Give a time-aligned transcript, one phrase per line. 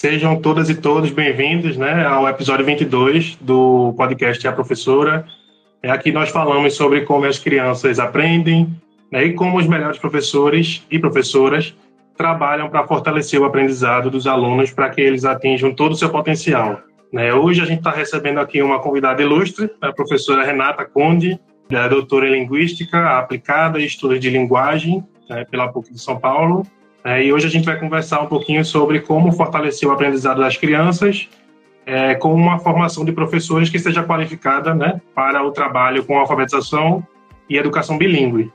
[0.00, 5.26] Sejam todas e todos bem-vindos né, ao episódio 22 do podcast A Professora.
[5.82, 8.74] É, aqui nós falamos sobre como as crianças aprendem
[9.12, 11.76] né, e como os melhores professores e professoras
[12.16, 16.80] trabalham para fortalecer o aprendizado dos alunos para que eles atinjam todo o seu potencial.
[17.12, 21.38] Né, hoje a gente está recebendo aqui uma convidada ilustre, a professora Renata Conde,
[21.68, 26.66] é doutora em Linguística Aplicada e Estudos de Linguagem né, pela PUC de São Paulo
[27.04, 30.56] é, e hoje a gente vai conversar um pouquinho sobre como fortalecer o aprendizado das
[30.56, 31.28] crianças
[31.86, 37.06] é, com uma formação de professores que seja qualificada né, para o trabalho com alfabetização
[37.48, 38.52] e educação bilíngue.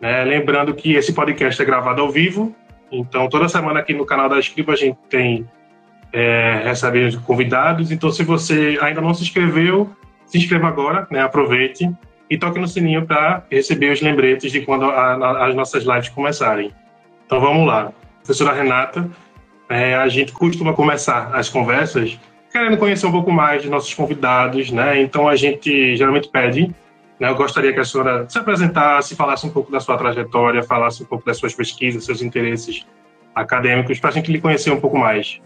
[0.00, 2.54] É, lembrando que esse podcast é gravado ao vivo,
[2.90, 5.48] então toda semana aqui no canal da Escriba a gente tem
[6.12, 7.90] é, recebe convidados.
[7.90, 9.90] Então, se você ainda não se inscreveu,
[10.26, 11.90] se inscreva agora, né, aproveite
[12.28, 16.10] e toque no sininho para receber os lembretes de quando a, a, as nossas lives
[16.10, 16.72] começarem.
[17.32, 17.90] Então vamos lá.
[18.18, 19.10] Professora Renata,
[19.66, 24.70] é, a gente costuma começar as conversas querendo conhecer um pouco mais de nossos convidados,
[24.70, 25.00] né?
[25.00, 26.66] Então a gente geralmente pede,
[27.18, 27.30] né?
[27.30, 31.06] Eu gostaria que a senhora se apresentasse, falasse um pouco da sua trajetória, falasse um
[31.06, 32.86] pouco das suas pesquisas, seus interesses
[33.34, 35.40] acadêmicos, para a gente lhe conhecer um pouco mais.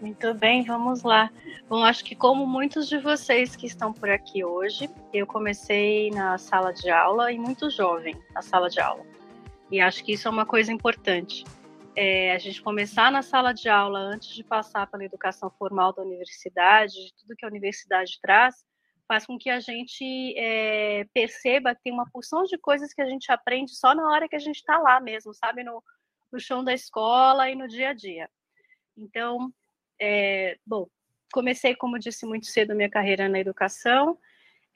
[0.00, 1.28] Muito bem, vamos lá.
[1.68, 6.38] Bom, acho que como muitos de vocês que estão por aqui hoje, eu comecei na
[6.38, 9.11] sala de aula e muito jovem na sala de aula.
[9.72, 11.44] E acho que isso é uma coisa importante.
[11.96, 16.02] É, a gente começar na sala de aula antes de passar pela educação formal da
[16.02, 18.66] universidade, de tudo que a universidade traz,
[19.08, 23.06] faz com que a gente é, perceba que tem uma porção de coisas que a
[23.06, 25.82] gente aprende só na hora que a gente está lá mesmo, sabe, no,
[26.30, 28.28] no chão da escola e no dia a dia.
[28.94, 29.50] Então,
[29.98, 30.86] é, bom,
[31.32, 34.18] comecei, como disse muito cedo, minha carreira na educação.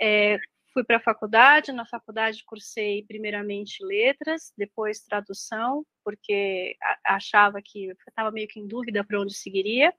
[0.01, 0.39] É,
[0.77, 8.31] Fui para a faculdade, na faculdade cursei primeiramente letras, depois tradução, porque achava que estava
[8.31, 9.91] meio que em dúvida para onde seguiria.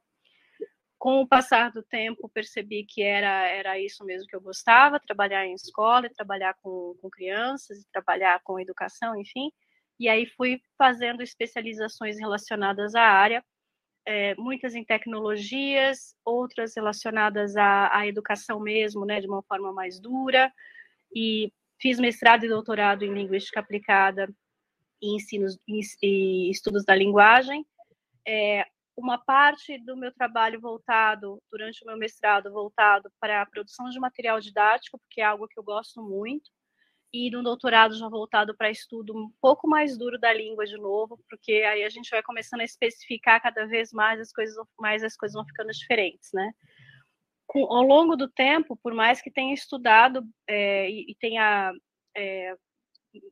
[1.00, 5.48] Com o passar do tempo, percebi que era, era isso mesmo que eu gostava, trabalhar
[5.48, 9.52] em escola, trabalhar com, com crianças, trabalhar com educação, enfim.
[10.00, 13.44] E aí fui fazendo especializações relacionadas à área,
[14.08, 20.00] é, muitas em tecnologias, outras relacionadas à, à, educação mesmo, né, de uma forma mais
[20.00, 20.50] dura,
[21.14, 24.34] e fiz mestrado e doutorado em linguística aplicada
[25.02, 27.66] e ensinos e estudos da linguagem.
[28.26, 28.66] É,
[28.96, 34.00] uma parte do meu trabalho voltado, durante o meu mestrado, voltado para a produção de
[34.00, 36.50] material didático, porque é algo que eu gosto muito,
[37.18, 41.20] e no doutorado já voltado para estudo um pouco mais duro da língua de novo,
[41.28, 45.18] porque aí a gente vai começando a especificar cada vez mais as coisas, mais as
[45.18, 46.54] coisas vão ficando diferentes, né?
[47.48, 51.74] Com, ao longo do tempo, por mais que tenha estudado é, e, e, tenha
[52.16, 52.56] é,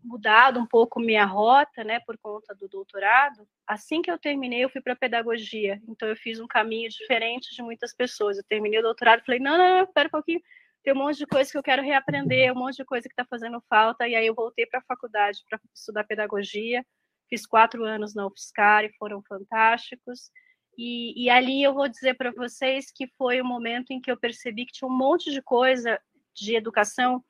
[0.03, 4.69] mudado um pouco minha rota, né, por conta do doutorado, assim que eu terminei, eu
[4.69, 5.79] fui para pedagogia.
[5.88, 8.38] Então eu fiz um caminho diferente de muitas pessoas.
[8.38, 10.41] Eu terminei o doutorado, falei: "Não, não, não, espera um pouquinho
[10.85, 13.25] tem um monte de coisa que eu quero reaprender, um monte de coisa que está
[13.25, 16.85] fazendo falta, e aí eu voltei para a faculdade para estudar pedagogia,
[17.28, 20.29] fiz quatro anos na UFSCar e foram fantásticos,
[20.78, 24.18] e, e ali eu vou dizer para vocês que foi o momento em que eu
[24.18, 26.00] percebi que tinha um monte de coisa
[26.35, 27.23] de educação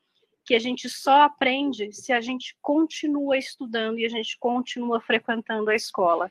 [0.44, 5.70] que a gente só aprende se a gente continua estudando e a gente continua frequentando
[5.70, 6.30] a escola.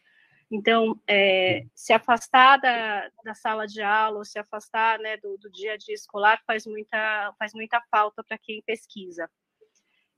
[0.55, 5.51] Então, é, se afastar da, da, sala de aula, ou se afastar né, do, do,
[5.51, 9.29] dia a dia escolar, faz muita, faz muita falta para quem pesquisa.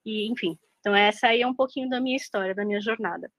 [0.04, 3.30] E, enfim, então essa aí é um pouquinho da minha história, da minha jornada.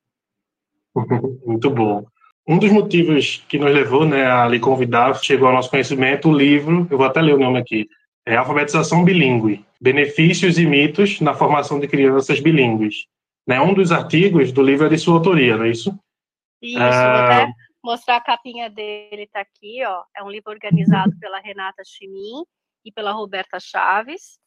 [1.45, 2.03] Muito bom.
[2.47, 6.35] Um dos motivos que nos levou né, a lhe convidar, chegou ao nosso conhecimento, o
[6.35, 7.87] livro, eu vou até ler o nome aqui,
[8.25, 13.05] é Alfabetização Bilíngue, Benefícios e Mitos na Formação de Crianças Bilíngues.
[13.45, 15.95] Né, um dos artigos do livro é de sua autoria, não é isso?
[16.61, 17.11] Isso, ah...
[17.11, 17.53] vou até
[17.83, 20.03] mostrar a capinha dele, tá aqui, ó.
[20.15, 22.43] É um livro organizado pela Renata Chimin
[22.83, 24.39] e pela Roberta Chaves.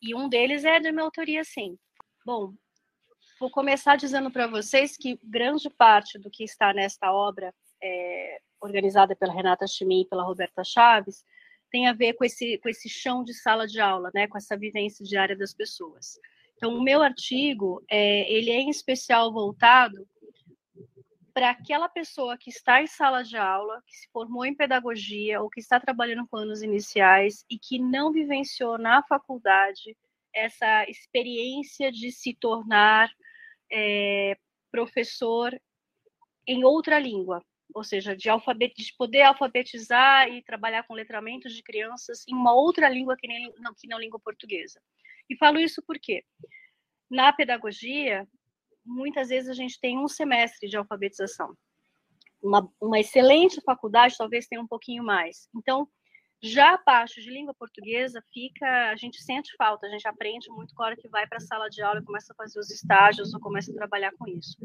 [0.00, 1.76] E um deles é de minha autoria, sim.
[2.24, 2.52] Bom,
[3.40, 9.14] vou começar dizendo para vocês que grande parte do que está nesta obra, é, organizada
[9.14, 11.24] pela Renata Chimin e pela Roberta Chaves,
[11.70, 14.56] tem a ver com esse, com esse chão de sala de aula, né, com essa
[14.56, 16.18] vivência diária das pessoas.
[16.56, 20.06] Então, o meu artigo, é, ele é em especial voltado
[21.36, 25.50] para aquela pessoa que está em sala de aula, que se formou em pedagogia ou
[25.50, 29.94] que está trabalhando com anos iniciais e que não vivenciou na faculdade
[30.34, 33.10] essa experiência de se tornar
[33.70, 34.38] é,
[34.70, 35.54] professor
[36.46, 37.44] em outra língua,
[37.74, 42.54] ou seja, de, alfabet, de poder alfabetizar e trabalhar com letramentos de crianças em uma
[42.54, 44.80] outra língua que, nem, não, que não língua portuguesa.
[45.28, 46.24] E falo isso porque
[47.10, 48.26] na pedagogia
[48.86, 51.56] muitas vezes a gente tem um semestre de alfabetização.
[52.42, 55.48] uma, uma excelente faculdade talvez tenha um pouquinho mais.
[55.54, 55.88] Então,
[56.42, 60.74] já a parte de língua portuguesa fica, a gente sente falta, a gente aprende muito
[60.78, 63.40] na hora que vai para a sala de aula, começa a fazer os estágios ou
[63.40, 64.56] começa a trabalhar com isso.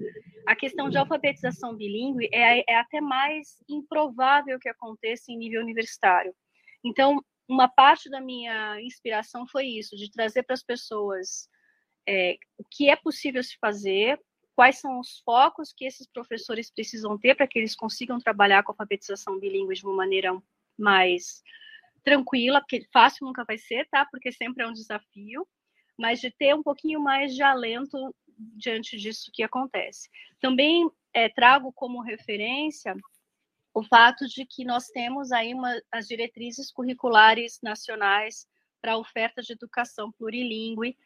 [0.45, 6.35] A questão de alfabetização bilíngue é, é até mais improvável que aconteça em nível universitário.
[6.83, 11.49] Então, uma parte da minha inspiração foi isso, de trazer para as pessoas
[12.07, 14.19] é, o que é possível se fazer,
[14.55, 18.71] quais são os focos que esses professores precisam ter para que eles consigam trabalhar com
[18.71, 20.31] a alfabetização bilíngue de uma maneira
[20.77, 21.41] mais
[22.03, 24.05] tranquila, porque fácil nunca vai ser, tá?
[24.05, 25.47] Porque sempre é um desafio,
[25.97, 27.97] mas de ter um pouquinho mais de alento
[28.37, 30.09] diante disso que acontece.
[30.39, 32.95] Também é, trago como referência
[33.73, 38.45] o fato de que nós temos aí uma, as diretrizes curriculares nacionais
[38.81, 40.97] para oferta de educação plurilingüe,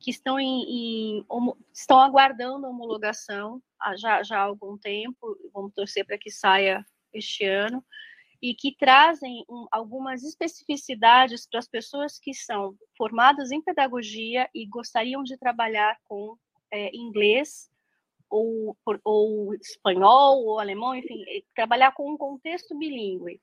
[0.00, 1.26] que estão, em, em,
[1.72, 3.62] estão aguardando a homologação
[3.96, 7.84] já, já há algum tempo, vamos torcer para que saia este ano,
[8.42, 14.66] e que trazem um, algumas especificidades para as pessoas que são formadas em pedagogia e
[14.66, 16.36] gostariam de trabalhar com
[16.70, 17.70] é, inglês
[18.30, 21.22] ou, ou espanhol ou alemão, enfim,
[21.54, 23.40] trabalhar com um contexto bilíngue.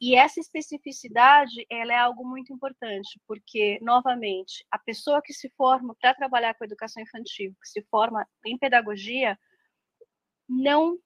[0.00, 5.94] E essa especificidade, ela é algo muito importante, porque, novamente, a pessoa que se forma
[6.00, 9.38] para trabalhar com educação infantil, que se forma em pedagogia,
[10.48, 10.98] não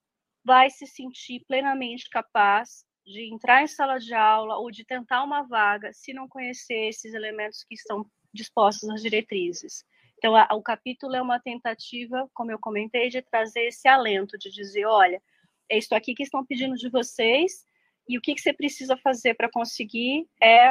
[0.45, 5.43] vai se sentir plenamente capaz de entrar em sala de aula ou de tentar uma
[5.43, 9.85] vaga se não conhecer esses elementos que estão dispostos nas diretrizes.
[10.19, 14.51] Então, a, o capítulo é uma tentativa, como eu comentei, de trazer esse alento, de
[14.51, 15.21] dizer, olha,
[15.69, 17.67] é isso aqui que estão pedindo de vocês,
[18.09, 20.71] e o que, que você precisa fazer para conseguir é,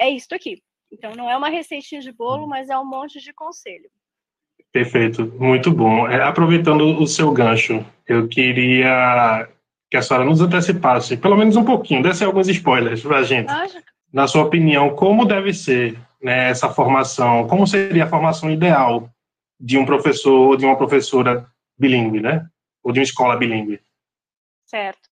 [0.00, 0.62] é isso aqui.
[0.92, 3.90] Então, não é uma receitinha de bolo, mas é um monte de conselho.
[4.72, 6.08] Perfeito, muito bom.
[6.08, 9.48] É, aproveitando o seu gancho, eu queria
[9.90, 13.52] que a senhora nos antecipasse, pelo menos um pouquinho, desse alguns spoilers para a gente.
[14.12, 17.46] Na sua opinião, como deve ser né, essa formação?
[17.46, 19.08] Como seria a formação ideal
[19.60, 21.46] de um professor ou de uma professora
[21.78, 22.46] bilíngue, né?
[22.82, 23.80] Ou de uma escola bilíngue?
[24.66, 25.13] Certo.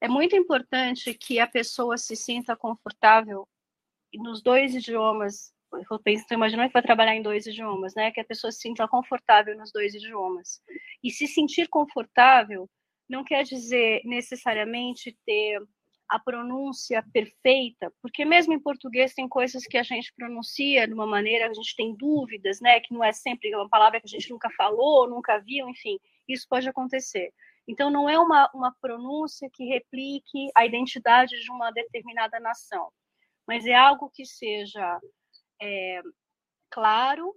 [0.00, 3.48] É muito importante que a pessoa se sinta confortável
[4.14, 5.52] nos dois idiomas.
[5.90, 8.10] Eu penso, imaginando que vai trabalhar em dois idiomas, né?
[8.10, 10.60] Que a pessoa se sinta confortável nos dois idiomas.
[11.02, 12.68] E se sentir confortável
[13.08, 15.60] não quer dizer necessariamente ter
[16.08, 21.06] a pronúncia perfeita, porque mesmo em português tem coisas que a gente pronuncia de uma
[21.06, 24.30] maneira, a gente tem dúvidas, né, que não é sempre uma palavra que a gente
[24.30, 25.98] nunca falou, nunca viu, enfim,
[26.28, 27.32] isso pode acontecer.
[27.66, 32.90] Então, não é uma, uma pronúncia que replique a identidade de uma determinada nação,
[33.46, 35.00] mas é algo que seja
[35.60, 36.02] é,
[36.70, 37.34] claro,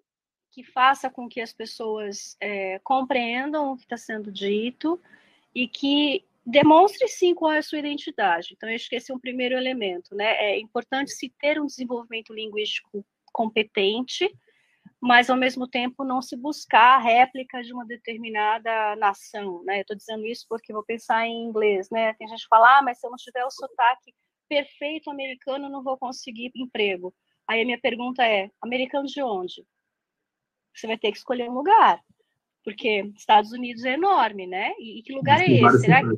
[0.52, 5.00] que faça com que as pessoas é, compreendam o que está sendo dito,
[5.54, 8.54] e que demonstre sim qual é a sua identidade.
[8.54, 10.36] Então, esse é um primeiro elemento, né?
[10.38, 14.34] É importante se ter um desenvolvimento linguístico competente,
[15.02, 19.82] mas ao mesmo tempo não se buscar a réplica de uma determinada nação, né?
[19.82, 22.14] Estou dizendo isso porque vou pensar em inglês, né?
[22.14, 24.14] Tem gente que fala, ah, mas se eu não tiver o sotaque
[24.50, 27.14] perfeito americano, eu não vou conseguir emprego.
[27.48, 29.66] Aí a minha pergunta é, americano de onde?
[30.76, 32.04] Você vai ter que escolher um lugar
[32.64, 34.74] porque Estados Unidos é enorme, né?
[34.78, 35.80] E, e que lugar é esse?
[35.80, 36.14] Será que né?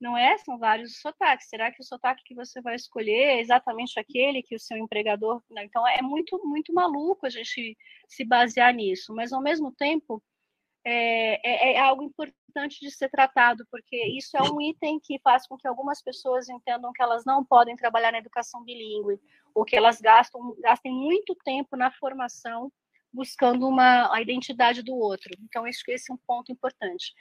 [0.00, 0.38] Não é?
[0.38, 1.48] São vários sotaques.
[1.48, 5.42] Será que o sotaque que você vai escolher é exatamente aquele que o seu empregador?
[5.50, 7.76] Não, então é muito muito maluco a gente
[8.08, 10.22] se basear nisso, mas ao mesmo tempo
[10.84, 15.46] é, é, é algo importante de ser tratado, porque isso é um item que faz
[15.46, 19.20] com que algumas pessoas entendam que elas não podem trabalhar na educação bilíngue,
[19.54, 22.72] ou que elas gastam, gastem muito tempo na formação
[23.12, 25.30] buscando uma, a identidade do outro.
[25.42, 27.12] Então, que esse é um ponto importante.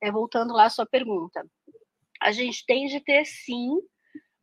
[0.00, 1.44] É, voltando lá à sua pergunta.
[2.20, 3.78] A gente tem de ter, sim,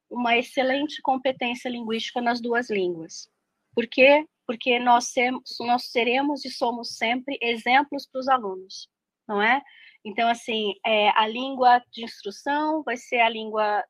[0.09, 3.29] uma excelente competência linguística nas duas línguas.
[3.73, 4.25] Por quê?
[4.45, 8.89] Porque nós, sermos, nós seremos e somos sempre exemplos para os alunos,
[9.27, 9.61] não é?
[10.05, 13.83] Então, assim, é, a língua de instrução vai ser a língua,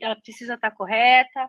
[0.00, 1.48] ela precisa estar correta,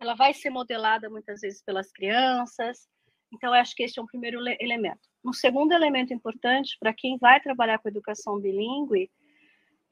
[0.00, 2.88] ela vai ser modelada muitas vezes pelas crianças,
[3.32, 5.00] então, acho que esse é um primeiro elemento.
[5.24, 9.10] Um segundo elemento importante para quem vai trabalhar com educação bilíngue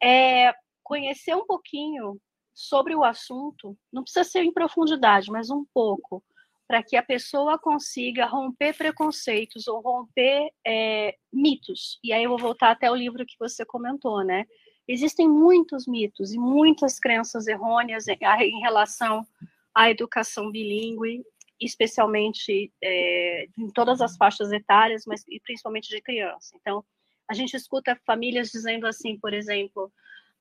[0.03, 0.55] é
[0.87, 2.17] conhecer um pouquinho
[2.55, 6.25] sobre o assunto, não precisa ser em profundidade, mas um pouco,
[6.67, 11.99] para que a pessoa consiga romper preconceitos ou romper é, mitos.
[12.05, 14.45] E aí eu vou voltar até o livro que você comentou, né?
[14.87, 19.27] Existem muitos mitos e muitas crenças errôneas em, relação
[19.75, 21.25] à educação bilíngue
[21.61, 26.55] especialmente é, em todas as faixas etárias, mas principalmente de criança.
[26.61, 26.85] Então,
[27.29, 29.91] a gente escuta famílias dizendo assim, por exemplo,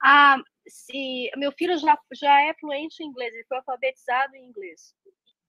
[0.03, 0.37] ah,
[0.67, 4.93] se meu filho já, já é fluente em inglês, ele foi alfabetizado em inglês.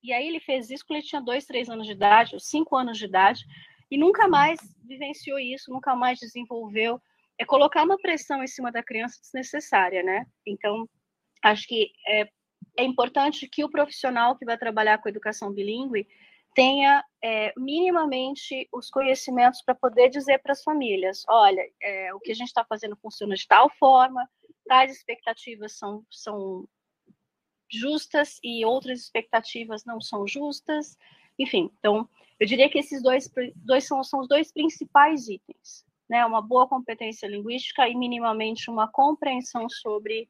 [0.02, 2.76] E aí ele fez isso quando ele tinha dois, três anos de idade, ou cinco
[2.76, 3.44] anos de idade,
[3.90, 7.00] e nunca mais vivenciou isso, nunca mais desenvolveu.
[7.38, 10.24] É colocar uma pressão em cima da criança desnecessária, né?
[10.46, 10.88] Então,
[11.42, 12.28] acho que é,
[12.78, 16.06] é importante que o profissional que vai trabalhar com educação bilíngue
[16.54, 22.32] tenha é, minimamente os conhecimentos para poder dizer para as famílias: olha, é, o que
[22.32, 24.26] a gente está fazendo funciona de tal forma,
[24.66, 26.68] tais expectativas são, são
[27.70, 30.96] justas e outras expectativas não são justas.
[31.38, 32.08] Enfim, então,
[32.38, 35.84] eu diria que esses dois, dois são, são os dois principais itens.
[36.08, 36.24] Né?
[36.24, 40.28] Uma boa competência linguística e minimamente uma compreensão sobre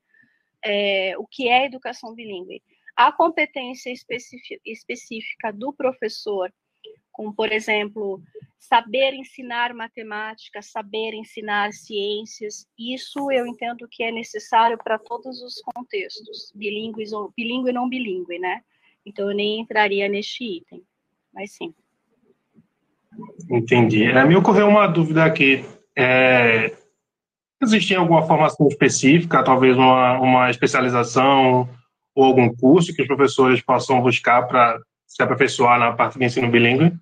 [0.62, 2.62] é, o que é educação bilíngue.
[2.97, 3.93] A competência
[4.64, 6.52] específica do professor,
[7.16, 8.20] como, por exemplo,
[8.58, 15.54] saber ensinar matemática, saber ensinar ciências, isso eu entendo que é necessário para todos os
[15.62, 18.61] contextos, bilíngues ou bilíngue e não bilíngue, né?
[19.04, 20.82] Então eu nem entraria neste item,
[21.32, 21.73] mas sim.
[23.50, 24.04] Entendi.
[24.04, 25.64] É, me ocorreu uma dúvida aqui.
[25.96, 26.76] É,
[27.62, 31.66] existe alguma formação específica, talvez uma, uma especialização
[32.14, 36.50] ou algum curso que os professores possam buscar para se aperfeiçoar na parte de ensino
[36.50, 36.92] bilíngue?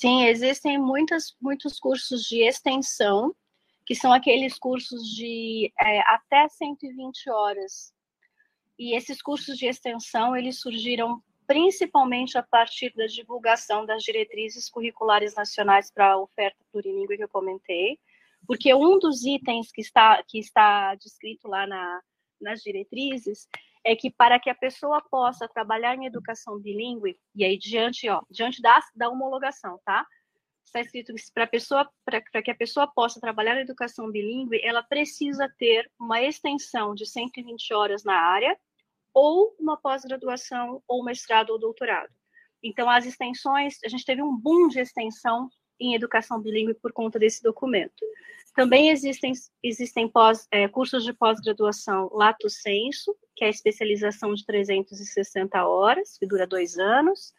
[0.00, 3.34] Sim, existem muitas, muitos cursos de extensão,
[3.84, 7.92] que são aqueles cursos de é, até 120 horas.
[8.78, 15.34] E esses cursos de extensão, eles surgiram principalmente a partir da divulgação das diretrizes curriculares
[15.34, 17.98] nacionais para a oferta plurilingüe que eu comentei,
[18.46, 22.02] porque um dos itens que está, que está descrito lá na,
[22.40, 23.48] nas diretrizes
[23.88, 28.20] é que para que a pessoa possa trabalhar em educação bilíngue, e aí diante, ó,
[28.30, 30.06] diante da, da homologação, tá?
[30.62, 34.82] Está escrito que para pessoa, para que a pessoa possa trabalhar em educação bilíngue, ela
[34.82, 38.54] precisa ter uma extensão de 120 horas na área,
[39.14, 42.12] ou uma pós-graduação, ou mestrado ou doutorado.
[42.62, 45.48] Então, as extensões, a gente teve um boom de extensão
[45.80, 48.04] em educação bilíngue por conta desse documento.
[48.54, 54.44] Também existem, existem pós, é, cursos de pós-graduação lato senso, que é a especialização de
[54.44, 57.32] 360 horas, que dura dois anos,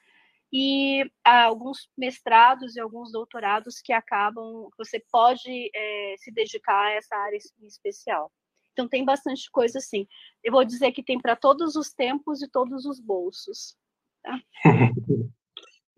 [0.51, 7.17] e alguns mestrados e alguns doutorados que acabam, você pode é, se dedicar a essa
[7.17, 8.31] área especial.
[8.71, 10.07] Então tem bastante coisa assim.
[10.41, 13.75] Eu vou dizer que tem para todos os tempos e todos os bolsos.
[14.23, 14.39] Tá?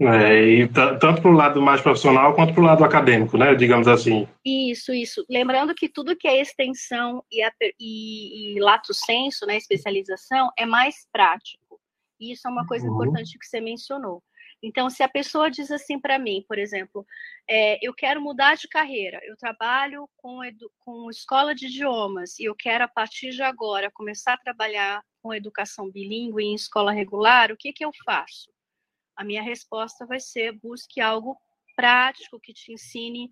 [0.03, 3.53] É, e tanto para o lado mais profissional quanto para o lado acadêmico, né?
[3.53, 4.27] Digamos assim.
[4.43, 5.23] Isso, isso.
[5.29, 7.45] Lembrando que tudo que é extensão e,
[7.79, 11.79] e, e lato senso, né, especialização, é mais prático.
[12.19, 12.95] E isso é uma coisa uhum.
[12.95, 14.23] importante que você mencionou.
[14.63, 17.05] Então, se a pessoa diz assim para mim, por exemplo,
[17.47, 22.45] é, eu quero mudar de carreira, eu trabalho com, edu, com escola de idiomas e
[22.45, 27.51] eu quero, a partir de agora, começar a trabalhar com educação bilíngue em escola regular,
[27.51, 28.51] o que, que eu faço?
[29.15, 31.37] A minha resposta vai ser: busque algo
[31.75, 33.31] prático que te ensine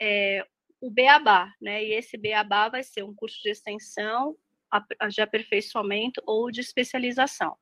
[0.00, 0.46] é,
[0.80, 1.84] o beabá, né?
[1.84, 4.36] E esse beabá vai ser um curso de extensão,
[5.08, 7.56] de aperfeiçoamento ou de especialização.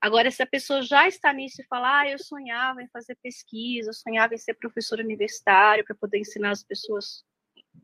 [0.00, 3.90] Agora, se a pessoa já está nisso e fala, ah, eu sonhava em fazer pesquisa,
[3.90, 7.24] eu sonhava em ser professor universitário para poder ensinar as pessoas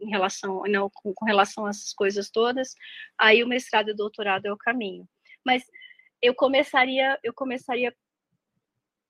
[0.01, 2.75] em relação, não, com, com, relação a essas coisas todas,
[3.19, 5.09] aí o mestrado e o doutorado é o caminho.
[5.45, 5.65] Mas
[6.23, 7.95] eu começaria, eu começaria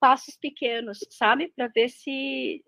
[0.04, 2.62] passos pequenos, sabe, para ver se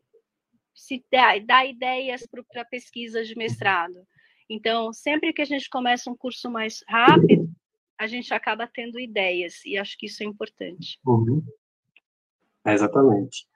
[0.74, 4.06] se dá, dá ideias para pesquisa de mestrado.
[4.48, 7.46] Então, sempre que a gente começa um curso mais rápido,
[8.00, 10.98] a gente acaba tendo ideias, e acho que isso é importante.
[11.04, 11.42] Uhum.
[12.64, 13.46] É, exatamente.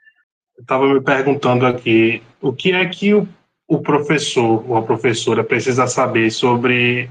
[0.58, 3.26] Eu estava me perguntando aqui, o que é que o,
[3.66, 7.08] o professor ou a professora precisa saber sobre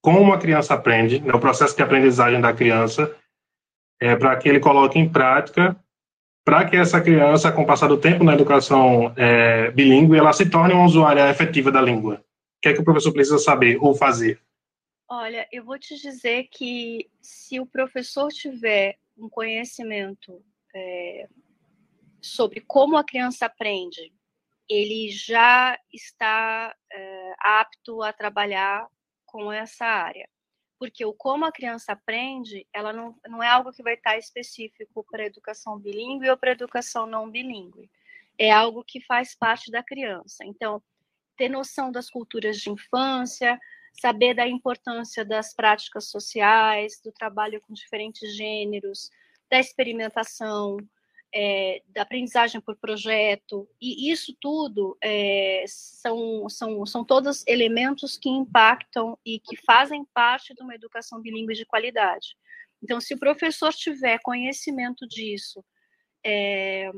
[0.00, 3.14] como uma criança aprende, né, o processo de aprendizagem da criança,
[4.00, 5.78] é, para que ele coloque em prática,
[6.46, 10.48] para que essa criança, com o passar do tempo na educação é, bilíngue, ela se
[10.48, 12.24] torne uma usuária efetiva da língua.
[12.58, 14.40] O que é que o professor precisa saber ou fazer?
[15.08, 20.40] Olha, eu vou te dizer que se o professor tiver um conhecimento
[20.72, 21.28] é,
[22.22, 24.12] sobre como a criança aprende,
[24.70, 28.86] ele já está é, apto a trabalhar
[29.24, 30.28] com essa área.
[30.78, 35.04] Porque o como a criança aprende, ela não, não é algo que vai estar específico
[35.10, 37.90] para a educação bilíngue ou para a educação não bilíngue.
[38.38, 40.44] É algo que faz parte da criança.
[40.44, 40.82] Então,
[41.36, 43.58] ter noção das culturas de infância,
[44.00, 49.10] saber da importância das práticas sociais, do trabalho com diferentes gêneros,
[49.50, 50.76] da experimentação,
[51.34, 58.28] é, da aprendizagem por projeto, e isso tudo é, são, são, são todos elementos que
[58.28, 62.36] impactam e que fazem parte de uma educação bilíngue de qualidade.
[62.82, 65.64] Então, se o professor tiver conhecimento disso
[66.24, 66.90] é,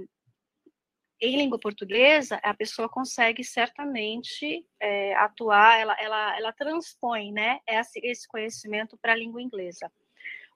[1.21, 8.01] em língua portuguesa, a pessoa consegue certamente é, atuar, ela, ela, ela transpõe né, esse,
[8.05, 9.91] esse conhecimento para a língua inglesa.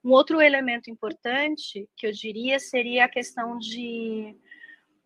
[0.05, 4.37] Um outro elemento importante que eu diria seria a questão de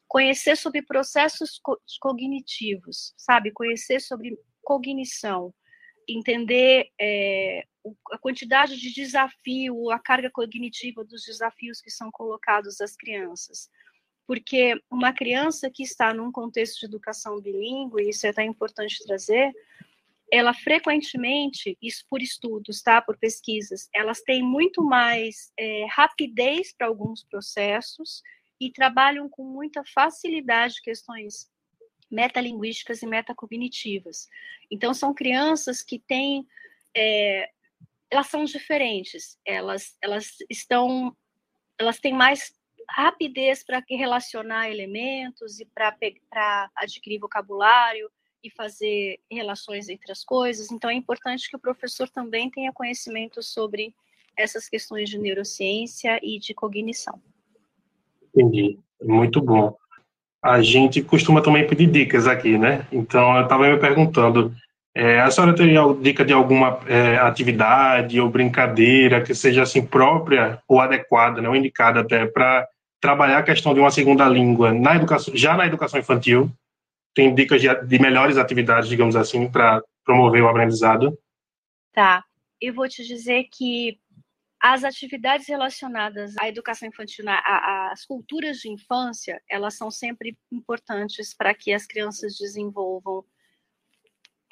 [0.09, 3.51] conhecer sobre processos co cognitivos, sabe?
[3.51, 5.53] Conhecer sobre cognição,
[6.09, 7.65] entender é,
[8.13, 13.69] a quantidade de desafio, a carga cognitiva dos desafios que são colocados às crianças.
[14.27, 19.53] Porque uma criança que está num contexto de educação bilíngue, isso é até importante trazer,
[20.33, 26.89] ela frequentemente, isso por estudos, tá, por pesquisas, elas têm muito mais é, rapidez para
[26.89, 28.23] alguns processos
[28.61, 31.49] e trabalham com muita facilidade questões
[32.11, 34.29] metalinguísticas e metacognitivas.
[34.71, 36.47] Então, são crianças que têm,
[36.97, 37.51] é,
[38.11, 41.17] elas são diferentes, elas, elas estão,
[41.79, 42.53] elas têm mais
[42.89, 48.11] rapidez para relacionar elementos e para adquirir vocabulário,
[48.43, 50.71] e fazer relações entre as coisas.
[50.71, 53.95] Então, é importante que o professor também tenha conhecimento sobre
[54.37, 57.21] essas questões de neurociência e de cognição.
[58.35, 58.79] Entendi.
[59.03, 59.75] Muito bom.
[60.43, 62.87] A gente costuma também pedir dicas aqui, né?
[62.93, 64.55] Então, eu estava me perguntando,
[64.95, 70.59] é, a senhora teria dica de alguma é, atividade ou brincadeira que seja assim própria
[70.67, 72.67] ou adequada, né, ou indicada até para
[72.99, 76.51] trabalhar a questão de uma segunda língua na educação, já na educação infantil,
[77.17, 81.19] tem dicas de, de melhores atividades, digamos assim, para promover o aprendizado?
[81.91, 82.23] Tá.
[82.61, 83.99] Eu vou te dizer que
[84.61, 91.55] as atividades relacionadas à educação infantil, às culturas de infância, elas são sempre importantes para
[91.55, 93.25] que as crianças desenvolvam,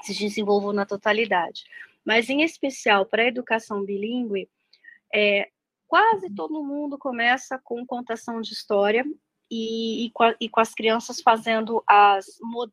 [0.02, 1.64] se desenvolvam na totalidade.
[2.02, 4.48] Mas, em especial, para a educação bilíngue,
[5.14, 5.50] é,
[5.86, 9.04] quase todo mundo começa com contação de história,
[9.50, 12.26] e, e, com, a, e, com, as crianças fazendo as,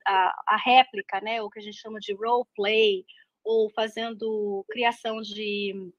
[0.06, 3.06] a, a, réplica, né, o que a gente chama de role play,
[3.44, 5.92] ou fazendo criação de,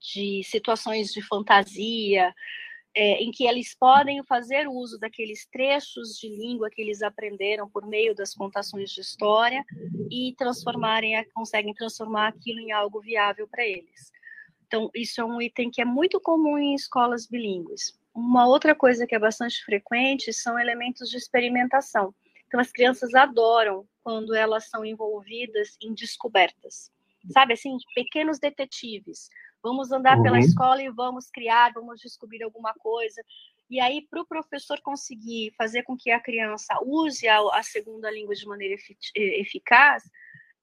[0.00, 2.34] de situações de fantasia,
[2.94, 7.86] é, em que eles podem fazer uso daqueles trechos de língua que eles aprenderam por
[7.86, 9.64] meio das contações de história
[10.10, 14.12] e transformarem, conseguem transformar aquilo em algo viável para eles.
[14.66, 17.98] Então, isso é um item que é muito comum em escolas bilíngues.
[18.14, 22.14] Uma outra coisa que é bastante frequente são elementos de experimentação.
[22.46, 26.90] Então, as crianças adoram quando elas são envolvidas em descobertas.
[27.30, 29.30] Sabe assim, pequenos detetives.
[29.62, 30.22] Vamos andar uhum.
[30.24, 33.22] pela escola e vamos criar, vamos descobrir alguma coisa.
[33.70, 38.10] E aí, para o professor conseguir fazer com que a criança use a, a segunda
[38.10, 38.76] língua de maneira
[39.14, 40.02] eficaz,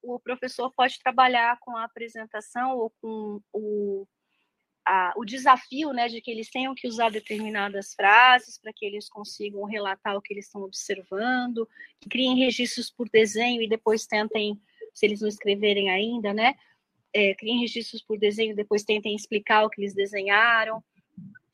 [0.02, 4.08] o professor pode trabalhar com a apresentação ou com o
[4.90, 9.08] a, o desafio né, de que eles tenham que usar determinadas frases para que eles
[9.08, 11.70] consigam relatar o que eles estão observando,
[12.02, 14.60] que criem registros por desenho e depois tentem,
[14.92, 16.56] se eles não escreverem ainda, né,
[17.14, 20.84] é, criem registros por desenho e depois tentem explicar o que eles desenharam.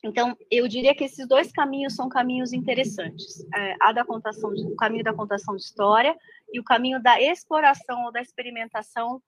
[0.02, 3.46] Então, eu diria que esses dois caminhos são caminhos interessantes.
[3.54, 6.16] É, a da contação, o caminho da contação de história
[6.50, 9.20] e o caminho da exploração ou da experimentação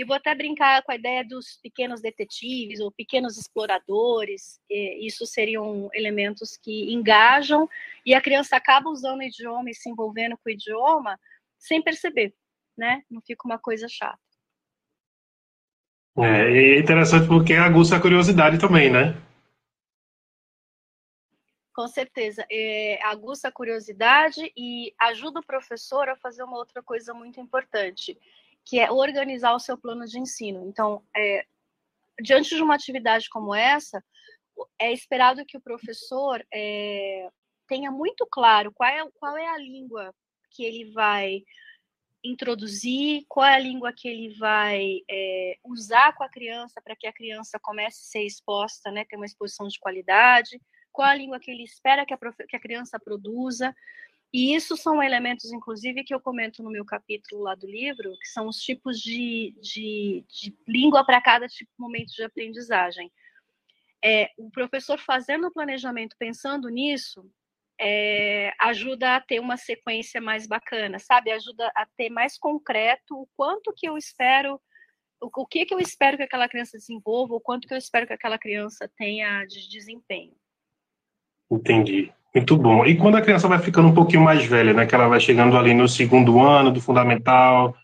[0.00, 4.58] e vou até brincar com a ideia dos pequenos detetives ou pequenos exploradores.
[4.70, 7.68] isso seriam elementos que engajam
[8.04, 11.20] e a criança acaba usando o idioma e se envolvendo com o idioma
[11.58, 12.34] sem perceber,
[12.78, 13.02] né?
[13.10, 14.18] Não fica uma coisa chata.
[16.16, 19.14] É, é interessante porque aguça a curiosidade também, né?
[21.74, 22.46] Com certeza.
[22.50, 28.18] É, aguça a curiosidade e ajuda o professor a fazer uma outra coisa muito importante
[28.70, 30.64] que é organizar o seu plano de ensino.
[30.68, 31.44] Então, é,
[32.22, 34.00] diante de uma atividade como essa,
[34.78, 37.28] é esperado que o professor é,
[37.66, 40.14] tenha muito claro qual é, qual é a língua
[40.52, 41.42] que ele vai
[42.22, 47.08] introduzir, qual é a língua que ele vai é, usar com a criança para que
[47.08, 51.40] a criança comece a ser exposta, né, ter uma exposição de qualidade, qual a língua
[51.40, 53.74] que ele espera que a, que a criança produza,
[54.32, 58.28] e isso são elementos, inclusive, que eu comento no meu capítulo lá do livro, que
[58.28, 63.10] são os tipos de, de, de língua para cada tipo momento de aprendizagem.
[64.02, 67.28] É, o professor fazendo o planejamento pensando nisso,
[67.78, 71.32] é, ajuda a ter uma sequência mais bacana, sabe?
[71.32, 74.60] Ajuda a ter mais concreto o quanto que eu espero,
[75.20, 78.06] o, o que que eu espero que aquela criança desenvolva, o quanto que eu espero
[78.06, 80.36] que aquela criança tenha de desempenho.
[81.50, 82.12] Entendi.
[82.34, 82.86] Muito bom.
[82.86, 85.56] E quando a criança vai ficando um pouquinho mais velha, né, que ela vai chegando
[85.56, 87.76] ali no segundo ano do fundamental,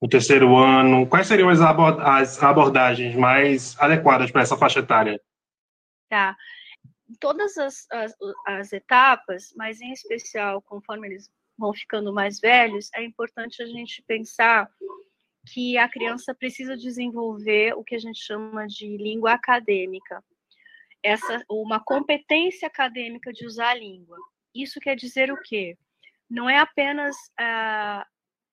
[0.00, 5.20] no terceiro ano, quais seriam as, abordagens mais adequadas para essa faixa etária?
[6.08, 6.36] Tá.
[7.20, 8.12] Todas as, as,
[8.44, 14.02] as etapas, mas em especial conforme eles vão ficando mais velhos, é importante a gente
[14.02, 14.68] pensar
[15.46, 20.22] que a criança precisa desenvolver o que a gente chama de língua acadêmica
[21.02, 24.16] essa uma competência acadêmica de usar a língua.
[24.54, 25.76] Isso quer dizer o quê?
[26.28, 28.06] Não é apenas ah,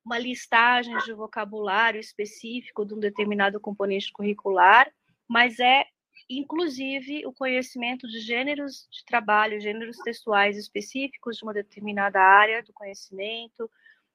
[0.04, 4.92] uma listagem de vocabulário específico de um determinado componente curricular,
[5.28, 5.86] mas é
[6.30, 12.72] inclusive o conhecimento de gêneros de trabalho, gêneros textuais específicos de uma determinada área do
[12.72, 13.70] conhecimento,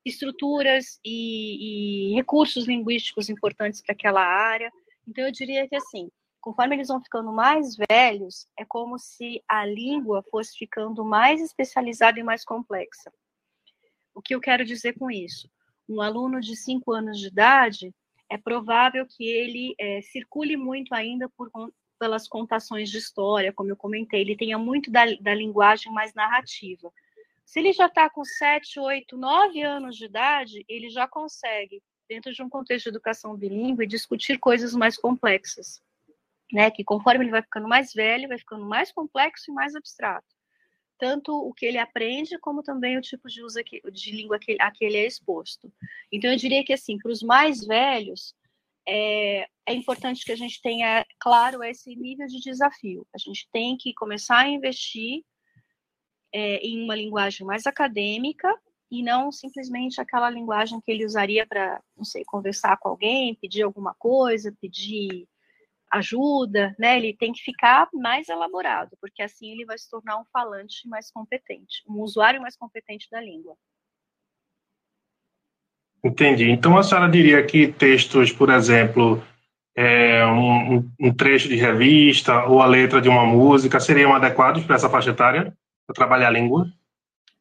[0.05, 4.71] estruturas e, e recursos linguísticos importantes para aquela área.
[5.09, 6.09] Então, eu diria que assim,
[6.45, 12.21] conforme eles vão ficando mais velhos, é como se a língua fosse ficando mais especializada
[12.21, 13.11] e mais complexa.
[14.15, 15.51] O que eu quero dizer com isso?
[15.89, 17.95] Um aluno de 5 anos de idade,
[18.29, 21.51] é provável que ele é, circule muito ainda por,
[21.99, 26.93] pelas contações de história, como eu comentei, ele tenha muito da, da linguagem mais narrativa.
[27.43, 32.35] Se ele já está com 7, 8, 9 anos de idade, ele já consegue, dentro
[32.35, 35.83] de um contexto de educação bilíngue, discutir coisas mais complexas
[36.53, 36.71] né?
[36.71, 40.27] Que conforme ele vai ficando mais velho, vai ficando mais complexo e mais abstrato.
[40.99, 43.59] Tanto o que ele aprende, como também o tipo de uso
[43.93, 45.73] de língua que, a que ele é exposto.
[46.13, 48.35] Então, eu diria que, assim, para os mais velhos,
[48.87, 53.07] é, é, importante que a gente tenha claro esse nível de desafio.
[53.15, 55.25] A gente tem que começar a investir
[56.33, 58.53] é, em uma linguagem mais acadêmica
[58.91, 63.63] e não simplesmente aquela linguagem que ele usaria para, não sei, conversar com alguém, pedir
[63.63, 65.27] alguma coisa, pedir
[65.91, 66.97] ajuda, né?
[66.97, 71.11] Ele tem que ficar mais elaborado, porque assim ele vai se tornar um falante mais
[71.11, 73.57] competente, um usuário mais competente da língua.
[76.03, 76.51] Entendi.
[76.51, 79.25] Então a senhora diria que textos, por exemplo,
[79.75, 84.77] é, um, um, trecho de revista ou a letra de uma música seriam adequados para
[84.77, 86.71] essa faixa etária, para trabalhar a língua?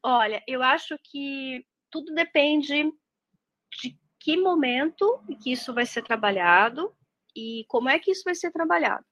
[0.02, 2.90] Olha, eu acho que tudo depende
[3.80, 6.92] de que momento que isso vai ser trabalhado
[7.34, 9.04] e como é que isso vai ser trabalhado?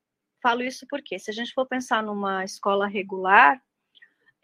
[0.42, 3.62] Falo isso porque, se a gente for pensar numa escola regular,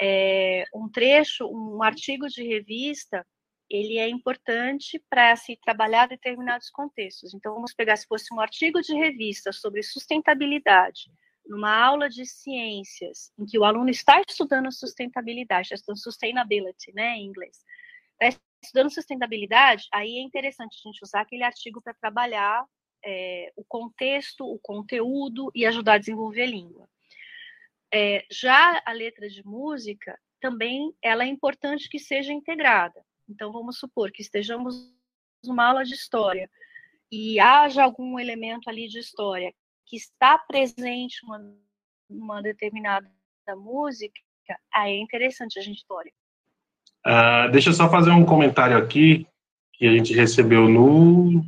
[0.00, 3.26] é, um trecho, um artigo de revista,
[3.68, 7.34] ele é importante para se trabalhar determinados contextos.
[7.34, 11.10] Então, vamos pegar se fosse um artigo de revista sobre sustentabilidade,
[11.46, 17.26] numa aula de ciências, em que o aluno está estudando sustentabilidade, está sustainability, né, em
[17.26, 17.58] inglês,
[18.20, 22.64] está estudando sustentabilidade, aí é interessante a gente usar aquele artigo para trabalhar
[23.04, 26.88] é, o contexto, o conteúdo e ajudar a desenvolver a língua.
[27.92, 33.04] É, já a letra de música também ela é importante que seja integrada.
[33.28, 34.92] Então vamos supor que estejamos
[35.44, 36.50] numa aula de história
[37.10, 39.52] e haja algum elemento ali de história
[39.86, 41.56] que está presente numa,
[42.08, 43.10] numa determinada
[43.56, 44.20] música,
[44.72, 46.12] aí é interessante a gente história.
[47.06, 49.26] Uh, deixa eu só fazer um comentário aqui
[49.72, 51.42] que a gente recebeu no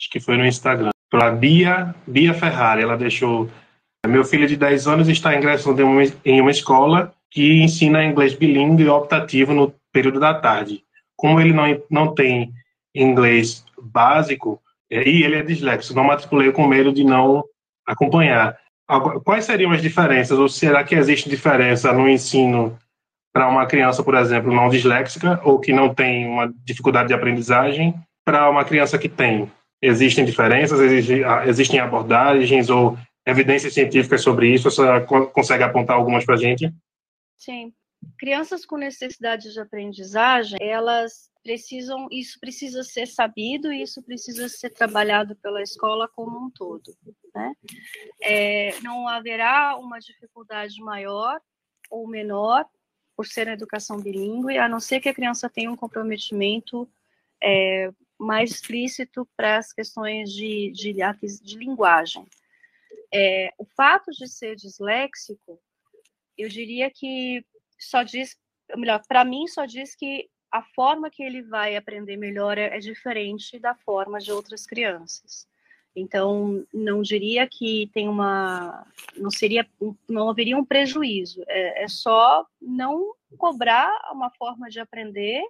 [0.00, 2.82] acho que foi no Instagram, para Bia, Bia Ferrari.
[2.82, 3.50] Ela deixou:
[4.06, 5.82] Meu filho de 10 anos está ingressando
[6.24, 10.82] em uma escola que ensina inglês bilíngue optativo no período da tarde.
[11.16, 12.52] Como ele não, não tem
[12.94, 14.60] inglês básico,
[14.90, 17.44] é, e ele é dislexo, não matriculei com medo de não
[17.86, 18.58] acompanhar.
[19.24, 20.36] Quais seriam as diferenças?
[20.36, 22.76] Ou será que existe diferença no ensino
[23.32, 27.94] para uma criança, por exemplo, não disléxica ou que não tem uma dificuldade de aprendizagem
[28.24, 29.48] para uma criança que tem?
[29.82, 30.78] Existem diferenças,
[31.26, 34.70] ah, existem abordagens ou evidências científicas sobre isso?
[34.70, 34.82] Você
[35.32, 36.72] consegue apontar algumas para a gente?
[37.36, 37.72] Sim.
[38.18, 44.70] Crianças com necessidade de aprendizagem, elas precisam, isso precisa ser sabido e isso precisa ser
[44.70, 46.94] trabalhado pela escola como um todo.
[47.34, 47.54] Né?
[48.22, 51.40] É, não haverá uma dificuldade maior
[51.90, 52.66] ou menor
[53.16, 56.88] por ser educação bilíngue, a não ser que a criança tenha um comprometimento
[57.42, 57.90] é,
[58.20, 60.92] mais explícito para as questões de, de,
[61.42, 62.26] de linguagem.
[63.12, 65.58] É, o fato de ser disléxico,
[66.36, 67.44] eu diria que
[67.78, 68.36] só diz,
[68.76, 72.78] melhor, para mim só diz que a forma que ele vai aprender melhor é, é
[72.78, 75.48] diferente da forma de outras crianças.
[75.96, 79.66] Então, não diria que tem uma, não seria,
[80.08, 81.42] não haveria um prejuízo.
[81.48, 85.42] É, é só não cobrar uma forma de aprender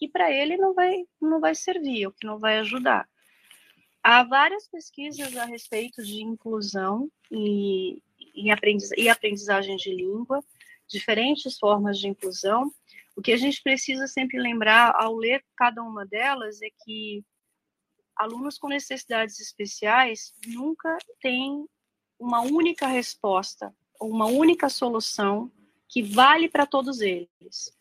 [0.00, 3.06] que para ele não vai, não vai servir, ou que não vai ajudar.
[4.02, 8.02] Há várias pesquisas a respeito de inclusão e,
[8.34, 10.42] e, aprendiz, e aprendizagem de língua
[10.88, 12.72] diferentes formas de inclusão,
[13.14, 17.22] o que a gente precisa sempre lembrar ao ler cada uma delas é que
[18.16, 21.66] alunos com necessidades especiais nunca têm
[22.18, 25.52] uma única resposta, uma única solução
[25.86, 27.78] que vale para todos eles.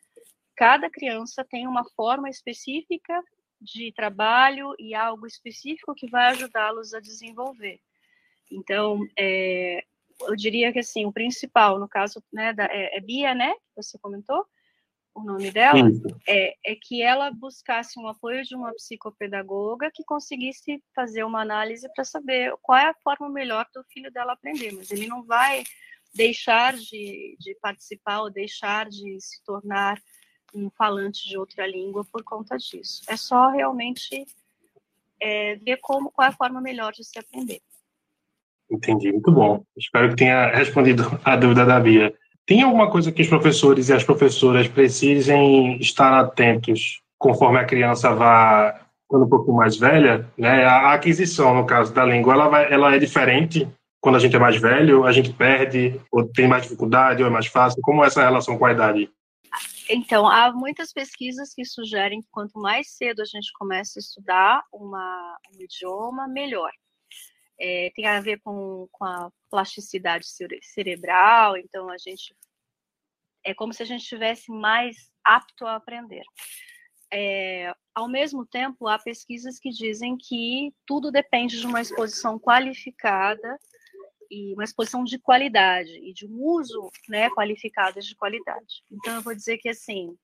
[0.59, 3.23] Cada criança tem uma forma específica
[3.61, 7.79] de trabalho e algo específico que vai ajudá-los a desenvolver.
[8.51, 9.85] Então, é,
[10.19, 13.55] eu diria que assim, o principal, no caso né, da, é, é Bia, né?
[13.73, 14.45] Você comentou,
[15.15, 15.89] o nome dela,
[16.27, 21.87] é, é que ela buscasse um apoio de uma psicopedagoga que conseguisse fazer uma análise
[21.93, 24.73] para saber qual é a forma melhor do filho dela aprender.
[24.73, 25.63] Mas ele não vai
[26.13, 29.97] deixar de, de participar ou deixar de se tornar
[30.53, 33.01] um falante de outra língua por conta disso.
[33.07, 34.25] É só realmente
[35.21, 37.61] é, ver como, qual é a forma melhor de se aprender.
[38.69, 39.63] Entendi, muito bom.
[39.75, 42.13] Espero que tenha respondido a dúvida da Bia.
[42.45, 48.13] Tem alguma coisa que os professores e as professoras precisem estar atentos conforme a criança
[48.13, 50.27] vá ficando um pouco mais velha?
[50.37, 50.63] Né?
[50.65, 53.67] A aquisição, no caso da língua, ela, vai, ela é diferente
[53.99, 55.05] quando a gente é mais velho?
[55.05, 55.99] A gente perde?
[56.11, 57.21] Ou tem mais dificuldade?
[57.21, 57.81] Ou é mais fácil?
[57.81, 59.09] Como é essa relação com a idade?
[59.89, 64.63] Então, há muitas pesquisas que sugerem que quanto mais cedo a gente começa a estudar
[64.71, 66.71] uma, um idioma, melhor.
[67.59, 72.33] É, tem a ver com, com a plasticidade cere cerebral, então a gente
[73.43, 76.23] é como se a gente estivesse mais apto a aprender.
[77.11, 83.59] É, ao mesmo tempo, há pesquisas que dizem que tudo depende de uma exposição qualificada
[84.29, 88.83] e uma exposição de qualidade e de um uso né, qualificado de qualidade.
[88.91, 90.15] Então, eu vou dizer que, assim,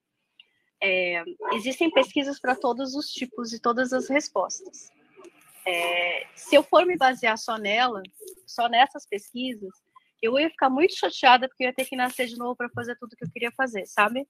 [0.81, 4.91] é, existem pesquisas para todos os tipos e todas as respostas.
[5.65, 8.03] É, se eu for me basear só nela,
[8.45, 9.73] só nessas pesquisas,
[10.21, 12.95] eu ia ficar muito chateada porque eu ia ter que nascer de novo para fazer
[12.97, 14.27] tudo que eu queria fazer, sabe?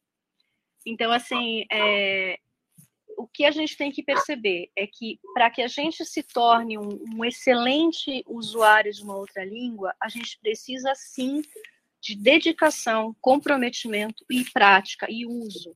[0.85, 2.37] Então, assim, é,
[3.17, 6.77] o que a gente tem que perceber é que para que a gente se torne
[6.77, 11.41] um, um, excelente usuário de uma outra língua, a gente precisa sim
[12.01, 15.75] de dedicação, comprometimento e prática e uso.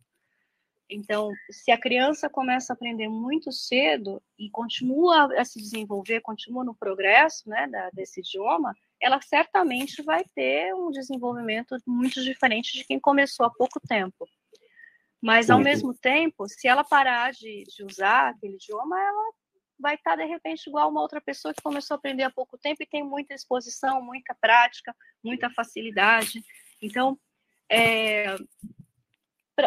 [0.90, 6.64] Então, se a criança começa a aprender muito cedo e continua a se desenvolver, continua
[6.64, 12.84] no progresso né, da, desse idioma, ela certamente vai ter um desenvolvimento muito diferente de
[12.84, 14.28] quem começou há pouco tempo.
[15.22, 19.32] Mas, ao mesmo tempo, se ela parar de, de usar aquele idioma, ela
[19.78, 22.82] vai estar, de repente, igual uma outra pessoa que começou a aprender há pouco tempo
[22.84, 26.44] e tem muita exposição, muita prática, muita facilidade.
[26.82, 27.18] Então,
[27.70, 28.36] é,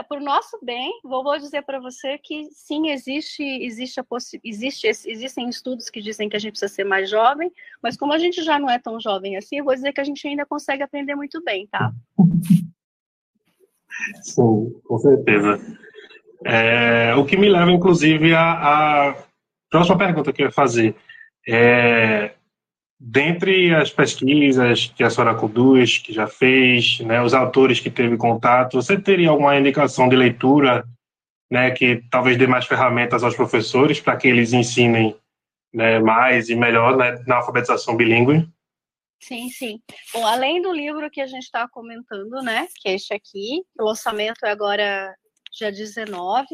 [0.02, 4.04] para o nosso bem, vou, vou dizer para você que sim, existe, existe, a
[4.42, 8.18] existe existem estudos que dizem que a gente precisa ser mais jovem, mas como a
[8.18, 10.82] gente já não é tão jovem assim, eu vou dizer que a gente ainda consegue
[10.82, 11.92] aprender muito bem, tá?
[14.22, 15.60] Sim, com certeza.
[16.44, 19.16] É, o que me leva, inclusive, à,
[19.70, 20.94] próxima pergunta que eu ia fazer.
[21.48, 22.32] É,
[23.00, 28.16] dentre as pesquisas que a senhora conduz, que já fez, né, os autores que teve
[28.16, 30.84] contato, você teria alguma indicação de leitura
[31.50, 35.16] né, que talvez dê mais ferramentas aos professores para que eles ensinem
[35.72, 38.48] né, mais e melhor né, na alfabetização bilíngue?
[39.22, 39.80] Sim, sim.
[40.12, 43.84] Bom, além do livro que a gente está comentando, né, que é este aqui, o
[43.84, 45.14] lançamento é agora
[45.52, 46.46] dia 19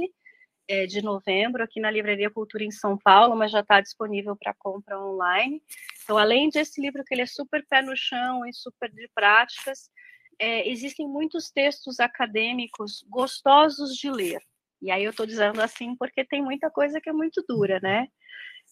[0.68, 4.52] é, de novembro, aqui na Livraria Cultura em São Paulo, mas já está disponível para
[4.58, 5.62] compra online.
[6.04, 9.90] Então, além desse livro que ele é super pé no chão e super de práticas,
[10.38, 14.40] é, existem muitos textos acadêmicos gostosos de ler.
[14.82, 18.06] E aí eu estou dizendo assim porque tem muita coisa que é muito dura, né?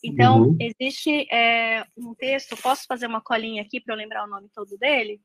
[0.05, 0.57] Então, uhum.
[0.61, 4.77] existe é, um texto, posso fazer uma colinha aqui para eu lembrar o nome todo
[4.79, 5.21] dele?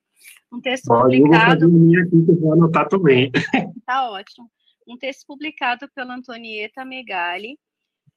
[0.51, 1.65] Um texto Pode, publicado.
[1.65, 3.31] Eu vou aqui que eu vou anotar também.
[3.85, 4.49] Tá ótimo.
[4.87, 7.59] Um texto publicado pela Antonieta Megali,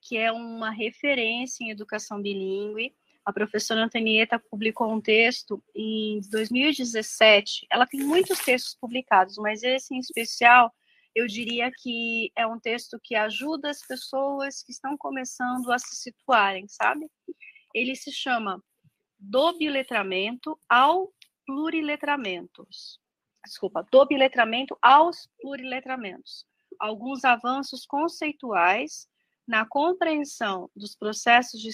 [0.00, 2.94] que é uma referência em educação bilíngue.
[3.24, 7.66] A professora Antonieta publicou um texto em 2017.
[7.70, 10.72] Ela tem muitos textos publicados, mas esse em especial
[11.14, 15.94] eu diria que é um texto que ajuda as pessoas que estão começando a se
[15.96, 17.09] situarem, sabe?
[17.72, 18.62] Ele se chama
[19.18, 21.12] Do Biletramento ao
[21.46, 22.98] Pluriletramentos.
[23.44, 26.46] Desculpa, do biletramento aos pluriletramentos.
[26.81, 29.07] Alguns avanços conceituais
[29.46, 31.70] na compreensão dos processos de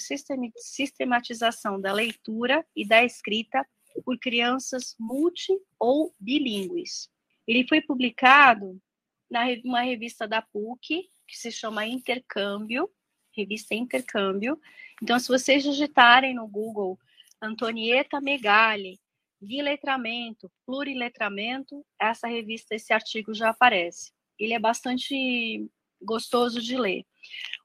[0.56, 3.64] sistematização da leitura e da escrita
[4.04, 7.08] por crianças multi ou bilíngues.
[7.46, 8.80] Ele foi publicado
[9.30, 12.90] na uma revista da PUC, que se chama Intercâmbio,
[13.36, 14.60] revista Intercâmbio.
[15.02, 16.98] Então, se vocês digitarem no Google
[17.40, 18.98] Antonieta Megali,
[19.40, 24.12] biletramento, pluriletramento, essa revista, esse artigo já aparece.
[24.38, 25.66] Ele é bastante
[26.02, 27.04] gostoso de ler.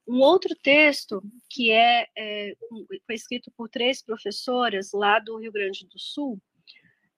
[0.07, 2.53] Um outro texto que é, é
[3.05, 6.39] foi escrito por três professoras lá do Rio Grande do Sul,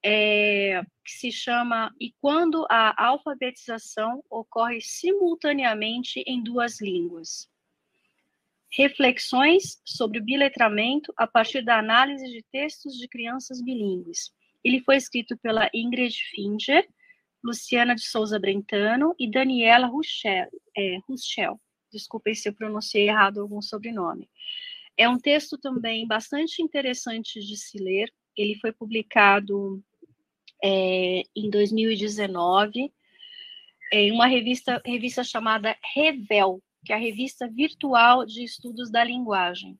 [0.03, 7.49] é, que se chama E quando a alfabetização ocorre simultaneamente em duas línguas.
[8.69, 14.31] Reflexões sobre o biletramento a partir da análise de textos de crianças bilíngues.
[14.63, 16.87] Ele foi escrito pela Ingrid Finger,
[17.43, 20.49] Luciana de Souza Brentano e Daniela Ruchel.
[20.77, 20.97] É.
[21.91, 24.29] Desculpem se eu pronunciei errado algum sobrenome.
[24.97, 28.11] É um texto também bastante interessante de se ler.
[28.37, 29.83] Ele foi publicado
[30.63, 32.93] é, em 2019
[33.91, 39.79] em uma revista, revista chamada Revel, que é a revista virtual de estudos da linguagem.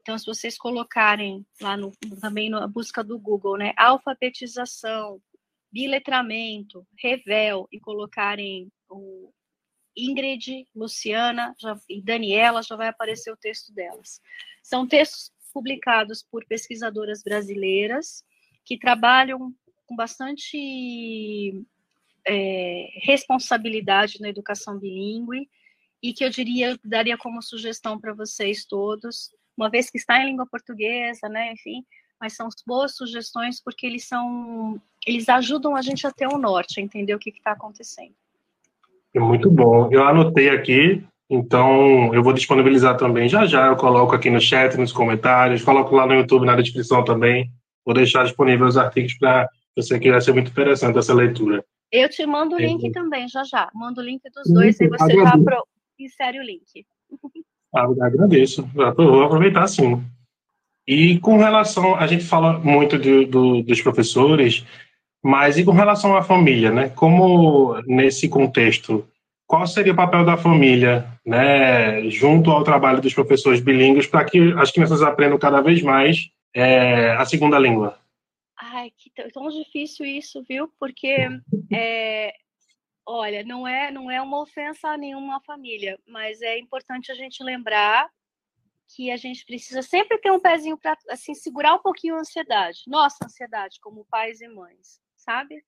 [0.00, 5.20] Então, se vocês colocarem lá no, também na busca do Google, né, alfabetização,
[5.72, 9.32] biletramento, Revel, e colocarem o
[9.96, 14.20] Ingrid, Luciana já, e Daniela, já vai aparecer o texto delas.
[14.62, 18.24] São textos publicados por pesquisadoras brasileiras
[18.64, 19.54] que trabalham
[19.86, 21.64] com bastante
[22.26, 25.48] é, responsabilidade na educação bilíngue
[26.02, 30.26] e que eu diria, daria como sugestão para vocês todos, uma vez que está em
[30.26, 31.84] língua portuguesa, né, enfim,
[32.20, 36.80] mas são boas sugestões porque eles são, eles ajudam a gente a ter um norte,
[36.80, 38.14] a entender o que está acontecendo.
[39.14, 39.88] Muito bom.
[39.92, 43.66] Eu anotei aqui, então eu vou disponibilizar também já já.
[43.66, 47.50] Eu coloco aqui no chat, nos comentários, coloco lá no YouTube na descrição também.
[47.84, 51.64] Vou deixar disponível os artigos para você que vai ser muito interessante essa leitura.
[51.90, 52.90] Eu te mando o link é.
[52.90, 53.68] também, já já.
[53.74, 55.66] Mando o link dos dois e você já pro...
[55.98, 56.86] insere o link.
[57.74, 58.68] Ah, agradeço.
[58.72, 60.02] Vou aproveitar sim.
[60.86, 64.64] E com relação, a gente fala muito do, do, dos professores,
[65.22, 66.88] mas e com relação à família, né?
[66.90, 69.06] Como nesse contexto,
[69.46, 74.52] qual seria o papel da família, né, junto ao trabalho dos professores bilíngues para que
[74.58, 77.98] as crianças aprendam cada vez mais é, a segunda língua?
[78.56, 80.72] Ai, que tão difícil isso, viu?
[80.78, 81.28] Porque,
[81.72, 82.32] é,
[83.06, 87.42] olha, não é, não é uma ofensa a nenhuma família, mas é importante a gente
[87.42, 88.08] lembrar
[88.94, 92.82] que a gente precisa sempre ter um pezinho para assim segurar um pouquinho a ansiedade,
[92.86, 95.64] nossa ansiedade como pais e mães sabe?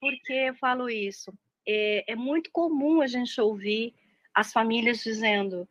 [0.00, 1.32] Por que eu falo isso?
[1.66, 3.94] É, é muito comum a gente ouvir
[4.34, 5.68] as famílias dizendo: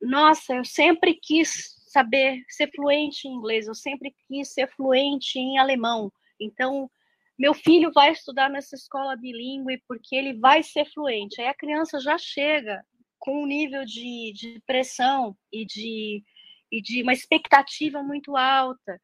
[0.00, 5.58] Nossa, eu sempre quis saber ser fluente em inglês, eu sempre quis ser fluente em
[5.58, 6.12] alemão.
[6.40, 6.90] Então,
[7.38, 11.40] meu filho vai estudar nessa escola bilíngue porque ele vai ser fluente.
[11.40, 12.84] Aí a criança já chega
[13.18, 16.22] com um nível de, de pressão e de,
[16.70, 19.00] e de uma expectativa muito alta.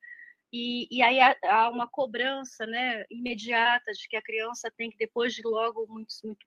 [0.52, 4.96] E, e aí há, há, uma cobrança né, imediata de que a criança tem que,
[4.98, 6.44] depois de logo, muito, muito,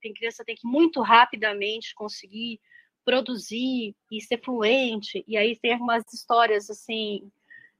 [0.00, 2.60] tem criança tem que muito rapidamente conseguir
[3.04, 5.24] produzir e ser fluente.
[5.28, 7.30] E aí tem algumas histórias assim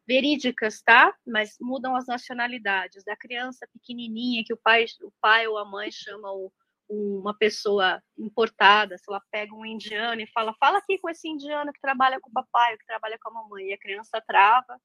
[0.07, 1.13] verídicas, tá?
[1.27, 5.91] Mas mudam as nacionalidades da criança pequenininha que o pai, o pai ou a mãe
[5.91, 6.53] chama o,
[6.89, 11.73] uma pessoa importada, se ela pega um indiano e fala, fala aqui com esse indiano
[11.73, 14.81] que trabalha com o papai, que trabalha com a mamãe, e a criança trava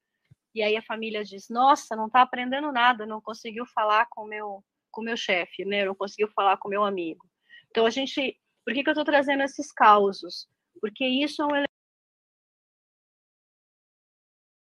[0.53, 4.63] e aí a família diz: Nossa, não está aprendendo nada, não conseguiu falar com meu
[4.91, 5.85] com meu chefe, né?
[5.85, 7.25] Não conseguiu falar com meu amigo.
[7.69, 10.49] Então a gente, por que, que eu estou trazendo esses causos?
[10.81, 11.65] Porque isso é um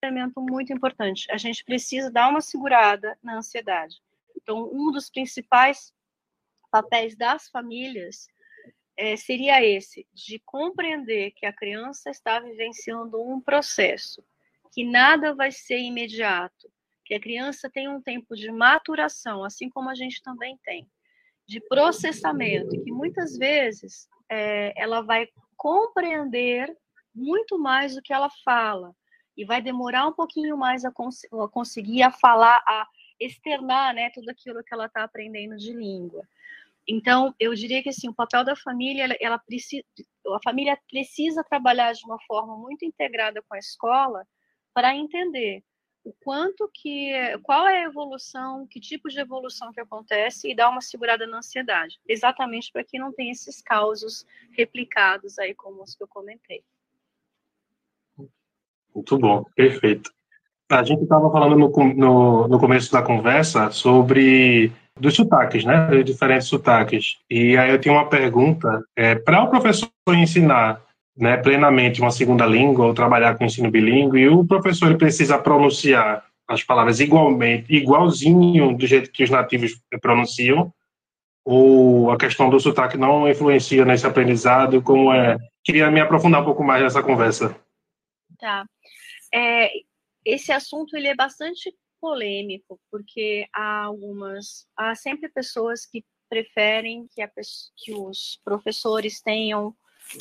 [0.03, 1.29] elemento muito importante.
[1.29, 4.01] A gente precisa dar uma segurada na ansiedade.
[4.35, 5.93] Então, um dos principais
[6.71, 8.27] papéis das famílias
[8.95, 14.23] é, seria esse, de compreender que a criança está vivenciando um processo
[14.73, 16.67] que nada vai ser imediato,
[17.05, 20.89] que a criança tem um tempo de maturação, assim como a gente também tem,
[21.47, 26.75] de processamento, que muitas vezes é, ela vai compreender
[27.13, 28.95] muito mais do que ela fala,
[29.35, 32.87] e vai demorar um pouquinho mais a, cons a conseguir a falar, a
[33.19, 36.27] externar né, tudo aquilo que ela está aprendendo de língua.
[36.87, 39.83] Então, eu diria que assim, o papel da família, ela, ela precisa,
[40.27, 44.25] a família precisa trabalhar de uma forma muito integrada com a escola,
[44.73, 45.63] para entender
[46.03, 47.13] o quanto que
[47.43, 51.37] qual é a evolução, que tipo de evolução que acontece e dar uma segurada na
[51.37, 56.63] ansiedade, exatamente para que não tenha esses causos replicados aí como os que eu comentei.
[58.93, 60.11] Muito bom, perfeito.
[60.69, 65.87] A gente estava falando no, no, no, começo da conversa sobre dos sotaques, né?
[65.87, 67.17] De diferentes sotaques.
[67.29, 68.83] E aí eu tenho uma pergunta.
[68.95, 70.81] É, para o professor ensinar
[71.15, 75.37] né, plenamente uma segunda língua ou trabalhar com ensino bilíngue, e o professor ele precisa
[75.37, 80.73] pronunciar as palavras igualmente, igualzinho do jeito que os nativos pronunciam,
[81.45, 84.81] ou a questão do sotaque não influencia nesse aprendizado?
[84.81, 85.37] Como é?
[85.63, 87.55] Queria me aprofundar um pouco mais nessa conversa.
[88.39, 88.65] Tá.
[89.33, 89.69] É,
[90.25, 97.21] esse assunto ele é bastante polêmico, porque há algumas, há sempre pessoas que preferem que,
[97.21, 97.29] a,
[97.77, 99.75] que os professores tenham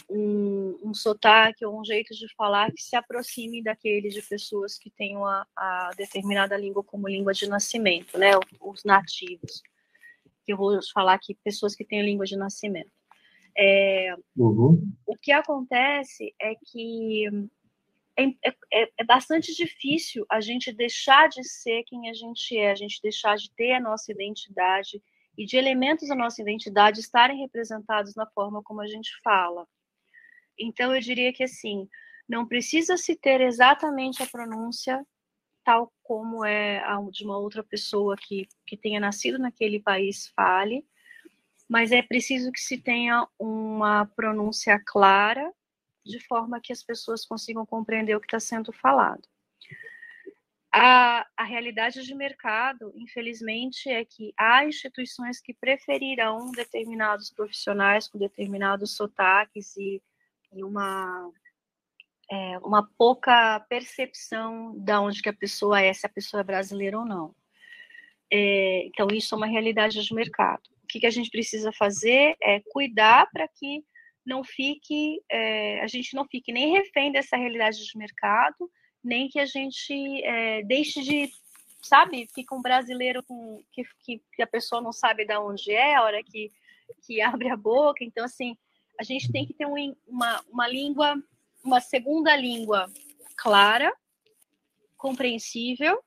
[0.09, 4.91] um, um sotaque ou um jeito de falar que se aproxime daquele de pessoas que
[4.91, 8.31] tenham a, a determinada língua como língua de nascimento, né,
[8.61, 9.63] os nativos.
[10.45, 12.91] Que eu vou falar aqui pessoas que têm língua de nascimento.
[13.57, 14.91] É, uhum.
[15.07, 17.27] O que acontece é que
[18.17, 18.25] é,
[18.73, 23.01] é, é, bastante difícil a gente deixar de ser quem a gente é, a gente
[23.03, 25.03] deixar de ter a nossa identidade
[25.37, 29.67] e de elementos da nossa identidade estarem representados na forma como a gente fala.
[30.59, 31.89] Então, eu diria que, assim,
[32.29, 35.05] não precisa se ter exatamente a pronúncia
[35.65, 40.85] tal como é a de uma outra pessoa que, que tenha nascido naquele país fale,
[41.69, 45.53] mas é preciso que se tenha uma pronúncia clara,
[46.05, 49.23] de forma que as pessoas consigam compreender o que está sendo falado.
[50.75, 58.19] A, a realidade de mercado, infelizmente, é que há instituições que preferirão determinados profissionais com
[58.19, 60.03] determinados sotaques e,
[60.51, 61.31] e uma,
[62.31, 66.99] é, uma pouca percepção de onde que a pessoa é, se a pessoa é brasileira
[66.99, 67.35] ou não.
[68.33, 70.63] É, então, isso é uma realidade de mercado.
[70.83, 73.85] O que, que a gente precisa fazer é cuidar para que
[74.25, 78.71] não fique, é, a gente não fique nem refém dessa realidade de mercado,
[79.03, 81.31] nem que a gente é, deixe de,
[81.83, 86.03] sabe, fica um brasileiro com, que, que, a pessoa não sabe de onde é, a
[86.03, 86.51] hora que,
[87.07, 88.05] que abre a boca.
[88.05, 88.57] Então, assim,
[88.99, 91.21] a gente tem que ter um, uma, uma língua,
[91.65, 92.91] uma segunda língua
[93.37, 93.93] clara,
[94.97, 96.01] compreensível,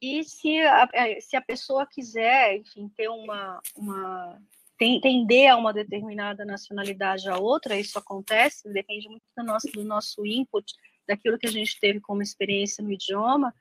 [0.00, 4.38] e se a, é, se a pessoa quiser, enfim, ter uma, uma
[4.76, 10.26] tender a uma determinada nacionalidade a outra, isso acontece, depende muito do nosso, do nosso
[10.26, 10.74] input,
[11.06, 13.54] daquilo que a gente teve como experiência no idioma,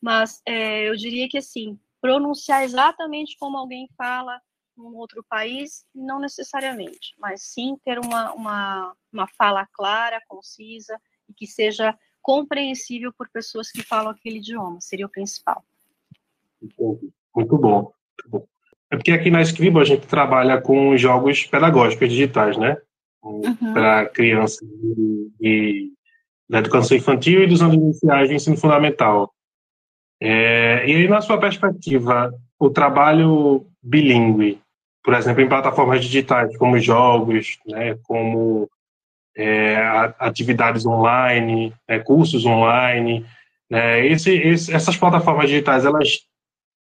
[0.00, 4.40] mas é, eu diria que, assim, pronunciar exatamente como alguém fala
[4.76, 11.34] num outro país, não necessariamente, mas sim ter uma, uma, uma fala clara, concisa e
[11.34, 15.62] que seja compreensível por pessoas que falam aquele idioma, seria o principal.
[16.60, 16.98] Muito bom.
[17.34, 18.46] Muito bom.
[18.90, 22.76] É porque aqui na Scribo a gente trabalha com jogos pedagógicos digitais, né?
[23.22, 23.72] Uhum.
[23.72, 24.66] Para crianças
[25.40, 25.92] e,
[26.50, 29.32] da educação infantil e dos anos iniciais do ensino fundamental.
[30.20, 34.60] É, e aí, na sua perspectiva, o trabalho bilíngue,
[35.02, 38.68] por exemplo, em plataformas digitais, como jogos, né, como
[39.36, 39.76] é,
[40.18, 43.24] atividades online, né, cursos online,
[43.70, 46.18] né, esse, esse, essas plataformas digitais, elas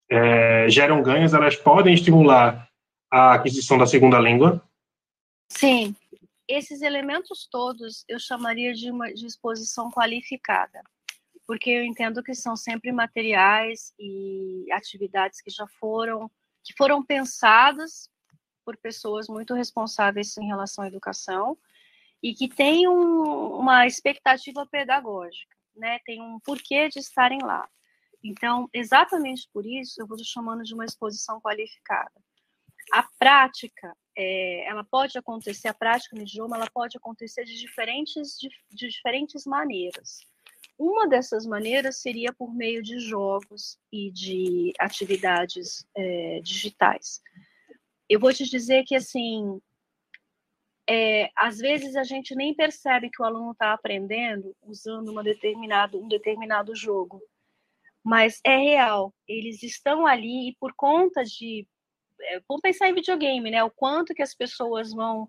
[0.09, 2.69] é, geram ganhos, elas podem estimular
[3.11, 4.63] a aquisição da segunda língua?
[5.51, 5.95] Sim,
[6.49, 10.83] esses elementos todos eu chamaria de uma de exposição qualificada,
[11.47, 16.31] porque eu entendo que são sempre materiais e atividades que já foram
[16.65, 18.11] que foram pensadas
[18.65, 21.57] por pessoas muito responsáveis em relação à educação
[22.21, 26.01] e que têm um, uma expectativa pedagógica, né?
[26.05, 27.69] Tem um porquê de estarem lá.
[28.25, 32.21] Então, exatamente por isso, eu vou chamando de uma exposição qualificada.
[32.93, 38.39] A prática, é, ela pode acontecer, a prática no idioma, ela pode acontecer de diferentes,
[38.39, 40.19] de, de diferentes maneiras.
[40.79, 47.21] Uma dessas maneiras seria por meio de jogos e de atividades é, digitais.
[48.09, 49.61] Eu vou te dizer que, assim,
[50.89, 56.03] é, às vezes a gente nem percebe que o aluno está aprendendo usando uma determinado,
[56.03, 57.23] um determinado jogo
[58.07, 59.13] mas é real.
[59.27, 61.67] Eles estão ali e por conta de.
[62.21, 63.63] É, vamos pensar em videogame, né?
[63.63, 65.29] O quanto que as pessoas vão.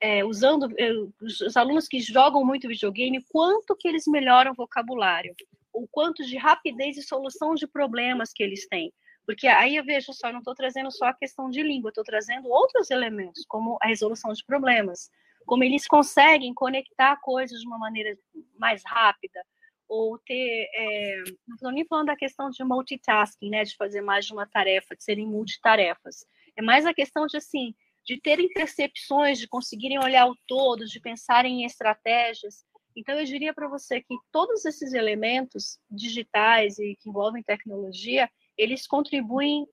[0.00, 5.34] É, usando é, os alunos que jogam muito videogame, quanto que eles melhoram o vocabulário,
[5.72, 8.92] o quanto de rapidez e solução de problemas que eles têm.
[9.26, 12.48] Porque aí eu vejo só, não estou trazendo só a questão de língua, estou trazendo
[12.48, 15.10] outros elementos, como a resolução de problemas,
[15.44, 18.16] como eles conseguem conectar coisas de uma maneira
[18.58, 19.44] mais rápida,
[19.88, 24.26] ou ter, é, não estou nem falando da questão de multitasking, né, de fazer mais
[24.26, 26.26] de uma tarefa, de serem multitarefas,
[26.56, 27.74] é mais a questão de, assim,
[28.04, 32.64] de terem percepções, de conseguirem olhar o todo, de pensarem em estratégias.
[32.96, 38.86] Então, eu diria para você que todos esses elementos digitais e que envolvem tecnologia, eles
[38.86, 39.66] contribuem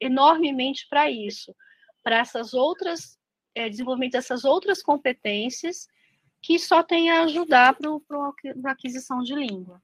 [0.00, 1.54] enormemente para isso,
[2.02, 3.18] para essas outras,
[3.54, 5.86] é, desenvolvimento dessas outras competências
[6.42, 9.80] que só tem a ajudar para a aquisição de língua.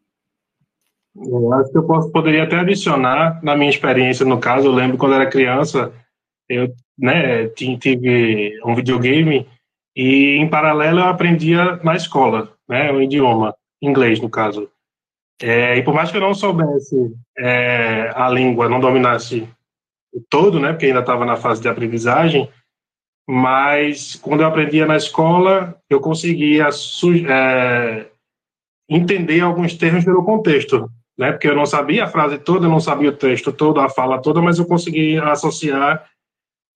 [1.15, 4.99] Eu acho que eu posso, poderia até adicionar, na minha experiência, no caso, eu lembro
[4.99, 5.93] quando era criança,
[6.49, 9.49] eu né, tive um videogame
[9.95, 14.71] e, em paralelo, eu aprendia na escola, né, o idioma, inglês, no caso.
[15.41, 19.49] É, e por mais que eu não soubesse é, a língua, não dominasse
[20.31, 22.49] todo, né, porque ainda estava na fase de aprendizagem,
[23.29, 26.69] mas quando eu aprendia na escola, eu conseguia
[27.29, 28.07] é,
[28.89, 32.79] entender alguns termos pelo contexto, né, porque eu não sabia a frase toda, eu não
[32.79, 36.07] sabia o texto todo, a fala toda, mas eu conseguia associar.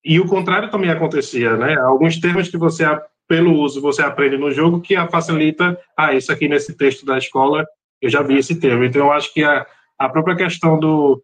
[0.04, 1.76] E o contrário também acontecia, né?
[1.78, 2.84] Alguns termos que você,
[3.28, 7.66] pelo uso, você aprende no jogo que facilita, ah, isso aqui nesse texto da escola,
[8.00, 8.82] eu já vi esse termo.
[8.82, 9.66] Então, eu acho que a,
[9.98, 11.22] a própria questão do,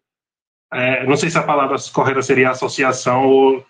[0.71, 3.65] é, não sei se a palavra correta seria associação ou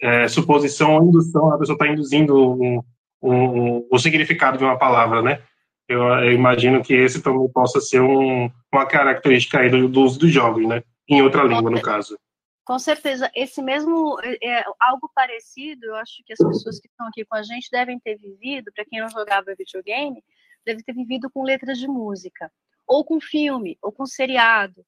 [0.00, 2.82] é, suposição ou indução, a pessoa está induzindo um,
[3.22, 5.42] um, o significado de uma palavra, né?
[5.88, 10.18] Eu, eu, imagino que esse também possa ser um, uma característica aí do, do, uso
[10.18, 10.82] dos jogos, né?
[11.08, 12.18] Em outra língua, no caso.
[12.64, 17.06] Com certeza, esse mesmo, é, é, algo parecido, eu acho que as pessoas que estão
[17.06, 20.22] aqui com a gente devem ter vivido, para quem não jogava videogame,
[20.66, 22.52] deve ter vivido com letras de música,
[22.86, 24.84] ou com filme, ou com seriado,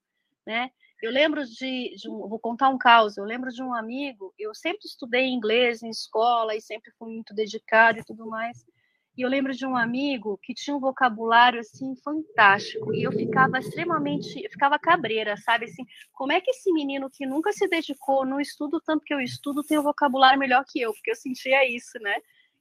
[0.46, 0.70] né?
[1.02, 3.16] Eu lembro de, de um, vou contar um caos.
[3.16, 4.34] Eu lembro de um amigo.
[4.38, 8.64] Eu sempre estudei inglês em escola e sempre fui muito dedicado e tudo mais.
[9.16, 13.58] E eu lembro de um amigo que tinha um vocabulário assim fantástico e eu ficava
[13.58, 18.24] extremamente, eu ficava cabreira, sabe assim, como é que esse menino que nunca se dedicou
[18.24, 21.68] no estudo tanto que eu estudo tem um vocabulário melhor que eu, porque eu sentia
[21.68, 22.16] isso, né?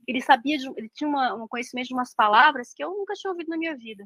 [0.07, 3.31] Ele sabia, de, ele tinha uma, um conhecimento de umas palavras que eu nunca tinha
[3.31, 4.03] ouvido na minha vida.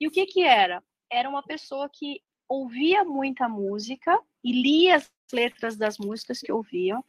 [0.00, 0.82] E o que que era?
[1.08, 7.04] Era uma pessoa que ouvia muita música e lia as letras das músicas que ouviam.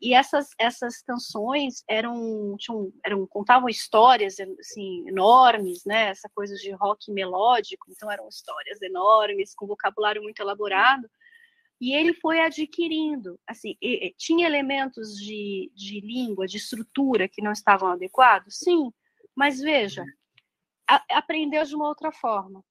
[0.00, 6.08] E essas, essas canções eram, tinham, eram contavam histórias assim, enormes, né?
[6.08, 11.08] Essa coisa de rock melódico, então eram histórias enormes, com vocabulário muito elaborado.
[11.80, 13.76] E ele foi adquirindo, assim,
[14.16, 18.58] tinha elementos de, de língua, de estrutura que não estavam adequados?
[18.58, 18.92] Sim,
[19.34, 20.04] mas veja,
[20.88, 22.64] a, aprendeu de uma outra forma.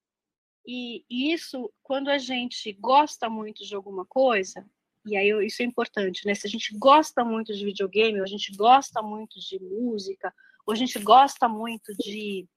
[0.65, 4.65] E, isso, quando a gente gosta muito de alguma coisa,
[5.05, 6.33] e aí isso é importante, né?
[6.33, 10.33] Se a gente gosta muito de videogame, ou a gente gosta muito de música,
[10.65, 12.47] ou a gente gosta muito de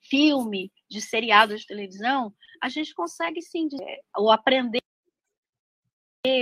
[0.00, 3.68] filme, de seriado de televisão, a gente consegue sim,
[4.16, 4.80] ou aprender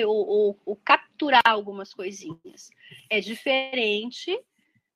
[0.06, 2.70] ou, ou, ou capturar algumas coisinhas.
[3.10, 4.40] É diferente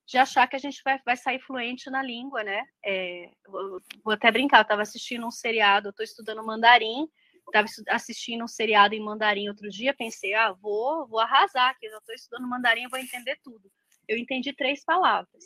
[0.07, 2.63] de achar que a gente vai, vai sair fluente na língua, né?
[2.85, 7.09] É, vou, até brincar, eu estava assistindo um seriado, eu estou estudando mandarim,
[7.47, 11.99] estava assistindo um seriado em mandarim outro dia, pensei, ah, vou, vou arrasar, que eu
[11.99, 13.71] estou estudando mandarim, vou entender tudo.
[14.07, 15.45] Eu entendi três palavras.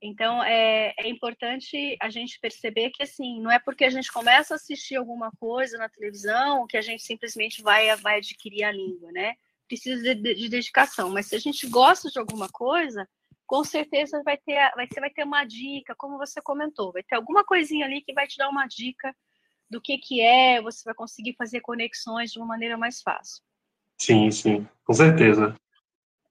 [0.00, 4.52] Então, é, é importante a gente perceber que, assim, não é porque a gente começa
[4.52, 9.10] a assistir alguma coisa na televisão que a gente simplesmente vai, vai adquirir a língua,
[9.10, 9.34] né?
[9.66, 13.08] Precisa de, de, de, dedicação, mas se a gente gosta de alguma coisa,
[13.46, 17.16] com certeza vai ter, vai, você vai ter uma dica, como você comentou, vai ter
[17.16, 19.14] alguma coisinha ali que vai te dar uma dica
[19.68, 23.42] do que que é, você vai conseguir fazer conexões de uma maneira mais fácil.
[23.98, 25.54] Sim, sim, com certeza.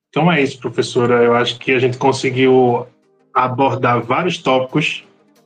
[0.10, 1.24] Então é isso, professora.
[1.24, 2.88] Eu acho que a gente conseguiu
[3.34, 5.04] abordar vários tópicos,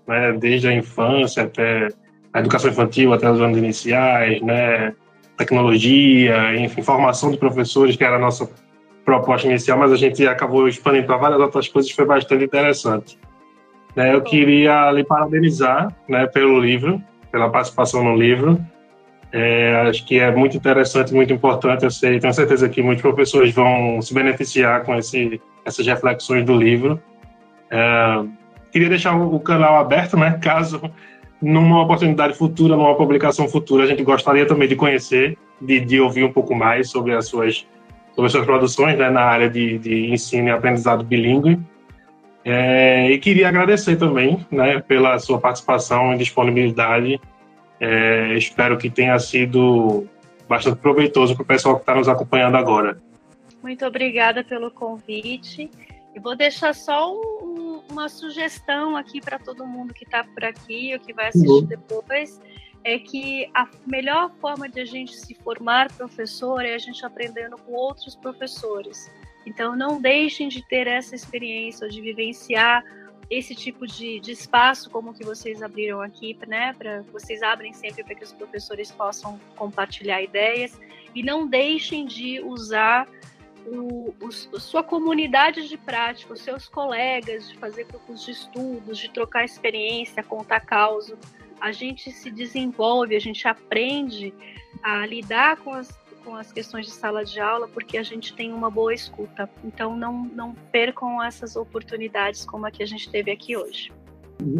[0.08, 1.88] né, desde a infância até
[2.32, 4.96] a educação infantil, até os anos iniciais, né,
[5.40, 8.50] tecnologia, enfim, formação de professores, que era a nossa
[9.06, 13.18] proposta inicial, mas a gente acabou expandindo para várias outras coisas, foi bastante interessante.
[13.96, 18.60] Né, eu queria lhe parabenizar né, pelo livro, pela participação no livro.
[19.32, 21.86] É, acho que é muito interessante, muito importante.
[21.86, 26.56] Eu sei, tenho certeza que muitos professores vão se beneficiar com esse, essas reflexões do
[26.56, 27.02] livro.
[27.72, 28.26] É,
[28.72, 30.38] queria deixar o canal aberto, né?
[30.42, 30.82] Caso
[31.42, 36.24] numa oportunidade futura, numa publicação futura, a gente gostaria também de conhecer, de, de ouvir
[36.24, 37.66] um pouco mais sobre as suas,
[38.14, 41.60] sobre as suas produções né, na área de, de ensino e aprendizado bilíngue.
[42.44, 47.20] É, e queria agradecer também né, pela sua participação e disponibilidade.
[47.80, 50.08] É, espero que tenha sido
[50.48, 52.98] bastante proveitoso para o pessoal que está nos acompanhando agora.
[53.62, 55.70] Muito obrigada pelo convite.
[56.16, 57.49] E vou deixar só um,
[57.90, 61.66] uma sugestão aqui para todo mundo que está por aqui ou que vai assistir uhum.
[61.66, 62.40] depois
[62.84, 67.58] é que a melhor forma de a gente se formar professor é a gente aprendendo
[67.58, 69.12] com outros professores.
[69.46, 72.84] Então, não deixem de ter essa experiência, de vivenciar
[73.30, 76.74] esse tipo de, de espaço como que vocês abriram aqui, né?
[76.74, 80.80] Para vocês abrem sempre para que os professores possam compartilhar ideias
[81.14, 83.08] e não deixem de usar
[83.72, 89.09] o, o, sua comunidade de prática, os seus colegas, de fazer grupos de estudos, de
[89.09, 91.17] trocar experiência, contar causa,
[91.59, 94.34] a gente se desenvolve, a gente aprende
[94.82, 95.89] a lidar com as,
[96.24, 99.49] com as questões de sala de aula porque a gente tem uma boa escuta.
[99.63, 103.91] Então, não, não percam essas oportunidades como a que a gente teve aqui hoje.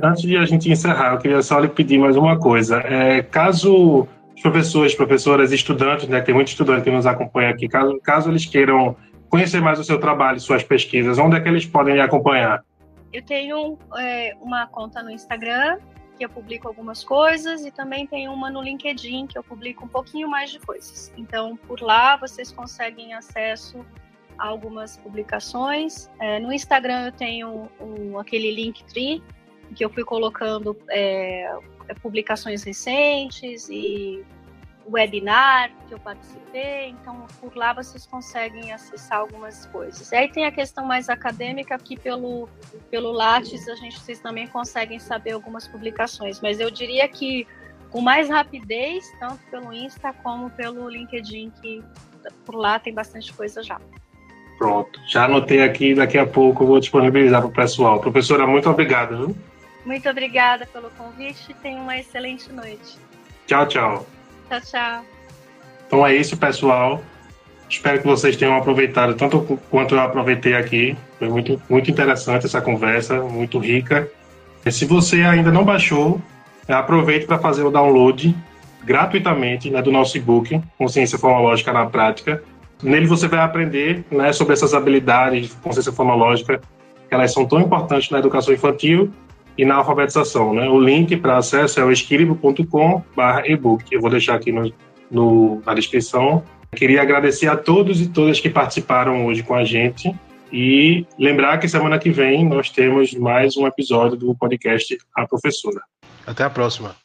[0.04, 2.80] Antes de a gente encerrar, eu queria só lhe pedir mais uma coisa.
[2.82, 4.08] É, caso
[4.42, 8.96] professores, professoras, estudantes, né, tem muito estudante que nos acompanha aqui, caso, caso eles queiram
[9.30, 12.64] conhecer mais o seu trabalho, suas pesquisas, onde é que eles podem acompanhar?
[13.12, 15.78] Eu tenho é, uma conta no Instagram,
[16.18, 19.88] que eu publico algumas coisas, e também tenho uma no LinkedIn, que eu publico um
[19.88, 21.14] pouquinho mais de coisas.
[21.18, 23.86] Então, por lá, vocês conseguem acesso
[24.38, 26.10] a algumas publicações.
[26.20, 29.24] É, no Instagram, eu tenho um, aquele Linktree,
[29.76, 31.52] que eu fui colocando é,
[31.96, 34.26] publicações recentes e
[34.90, 40.12] webinar que eu participei, então por lá vocês conseguem acessar algumas coisas.
[40.12, 42.50] E aí tem a questão mais acadêmica, que pelo,
[42.90, 47.48] pelo Lattes a gente, vocês também conseguem saber algumas publicações, mas eu diria que
[47.92, 51.84] com mais rapidez, tanto pelo Insta como pelo LinkedIn, que
[52.46, 53.80] por lá tem bastante coisa já.
[54.58, 58.00] Pronto, já anotei aqui, daqui a pouco vou disponibilizar para o pessoal.
[58.00, 59.18] Professora, muito obrigado.
[59.18, 59.36] Viu?
[59.90, 63.00] Muito obrigada pelo convite e tenha uma excelente noite.
[63.48, 64.06] Tchau, tchau.
[64.48, 65.06] Tchau, tchau.
[65.88, 67.02] Então é isso, pessoal.
[67.68, 70.96] Espero que vocês tenham aproveitado tanto quanto eu aproveitei aqui.
[71.18, 74.08] Foi muito, muito interessante essa conversa, muito rica.
[74.64, 76.22] E se você ainda não baixou,
[76.68, 78.36] aproveite para fazer o download
[78.84, 82.44] gratuitamente né, do nosso e-book, Consciência Fonológica na Prática.
[82.84, 86.62] Nele você vai aprender né, sobre essas habilidades de consciência fonológica,
[87.08, 89.12] que elas são tão importantes na educação infantil
[89.60, 90.54] e na alfabetização.
[90.54, 90.70] Né?
[90.70, 93.84] O link para acesso é o escribo.com/ebook.
[93.92, 94.72] Eu vou deixar aqui no,
[95.12, 96.42] no, na descrição.
[96.74, 100.16] Queria agradecer a todos e todas que participaram hoje com a gente
[100.50, 105.82] e lembrar que semana que vem nós temos mais um episódio do podcast A Professora.
[106.26, 106.96] Até a próxima.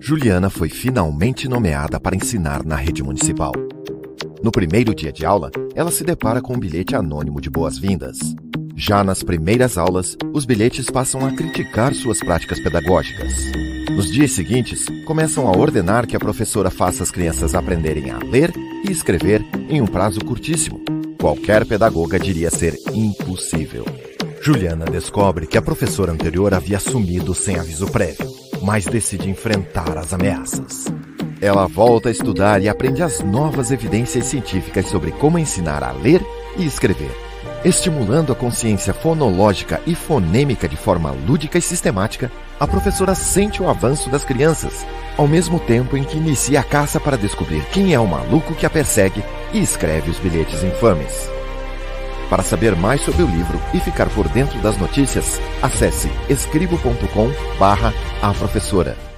[0.00, 3.52] Juliana foi finalmente nomeada para ensinar na rede municipal.
[4.42, 8.18] No primeiro dia de aula, ela se depara com um bilhete anônimo de boas-vindas.
[8.74, 13.32] Já nas primeiras aulas, os bilhetes passam a criticar suas práticas pedagógicas.
[13.88, 18.52] Nos dias seguintes, começam a ordenar que a professora faça as crianças aprenderem a ler
[18.84, 20.80] e escrever em um prazo curtíssimo.
[21.20, 23.84] Qualquer pedagoga diria ser impossível.
[24.40, 28.28] Juliana descobre que a professora anterior havia sumido sem aviso prévio,
[28.60, 30.86] mas decide enfrentar as ameaças.
[31.42, 36.24] Ela volta a estudar e aprende as novas evidências científicas sobre como ensinar a ler
[36.56, 37.10] e escrever.
[37.64, 42.30] Estimulando a consciência fonológica e fonêmica de forma lúdica e sistemática,
[42.60, 44.86] a professora sente o avanço das crianças,
[45.16, 48.64] ao mesmo tempo em que inicia a caça para descobrir quem é o maluco que
[48.64, 51.28] a persegue e escreve os bilhetes infames.
[52.30, 59.11] Para saber mais sobre o livro e ficar por dentro das notícias, acesse escribo.com/a professora.